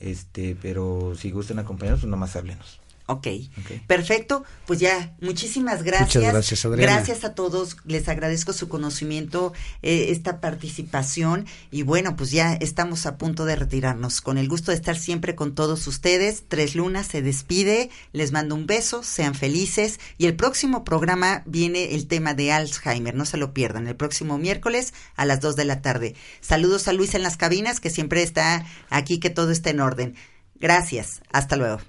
[0.00, 2.79] este, pero si gustan acompañarnos, pues nomás háblenos.
[3.10, 3.26] Ok,
[3.58, 3.80] Ok.
[3.88, 4.44] perfecto.
[4.66, 6.14] Pues ya, muchísimas gracias.
[6.14, 6.92] Muchas gracias, Adriana.
[6.92, 7.76] Gracias a todos.
[7.84, 9.52] Les agradezco su conocimiento,
[9.82, 11.46] eh, esta participación.
[11.72, 14.20] Y bueno, pues ya estamos a punto de retirarnos.
[14.20, 16.44] Con el gusto de estar siempre con todos ustedes.
[16.46, 17.90] Tres Lunas se despide.
[18.12, 19.02] Les mando un beso.
[19.02, 19.98] Sean felices.
[20.16, 23.16] Y el próximo programa viene el tema de Alzheimer.
[23.16, 23.88] No se lo pierdan.
[23.88, 26.14] El próximo miércoles a las 2 de la tarde.
[26.40, 30.14] Saludos a Luis en las cabinas, que siempre está aquí, que todo está en orden.
[30.60, 31.22] Gracias.
[31.32, 31.80] Hasta luego.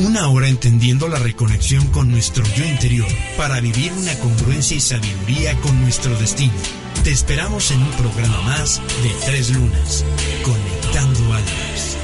[0.00, 5.54] Una hora entendiendo la reconexión con nuestro yo interior para vivir una congruencia y sabiduría
[5.60, 6.54] con nuestro destino.
[7.04, 10.04] Te esperamos en un programa más de Tres Lunas,
[10.42, 11.99] Conectando Almas.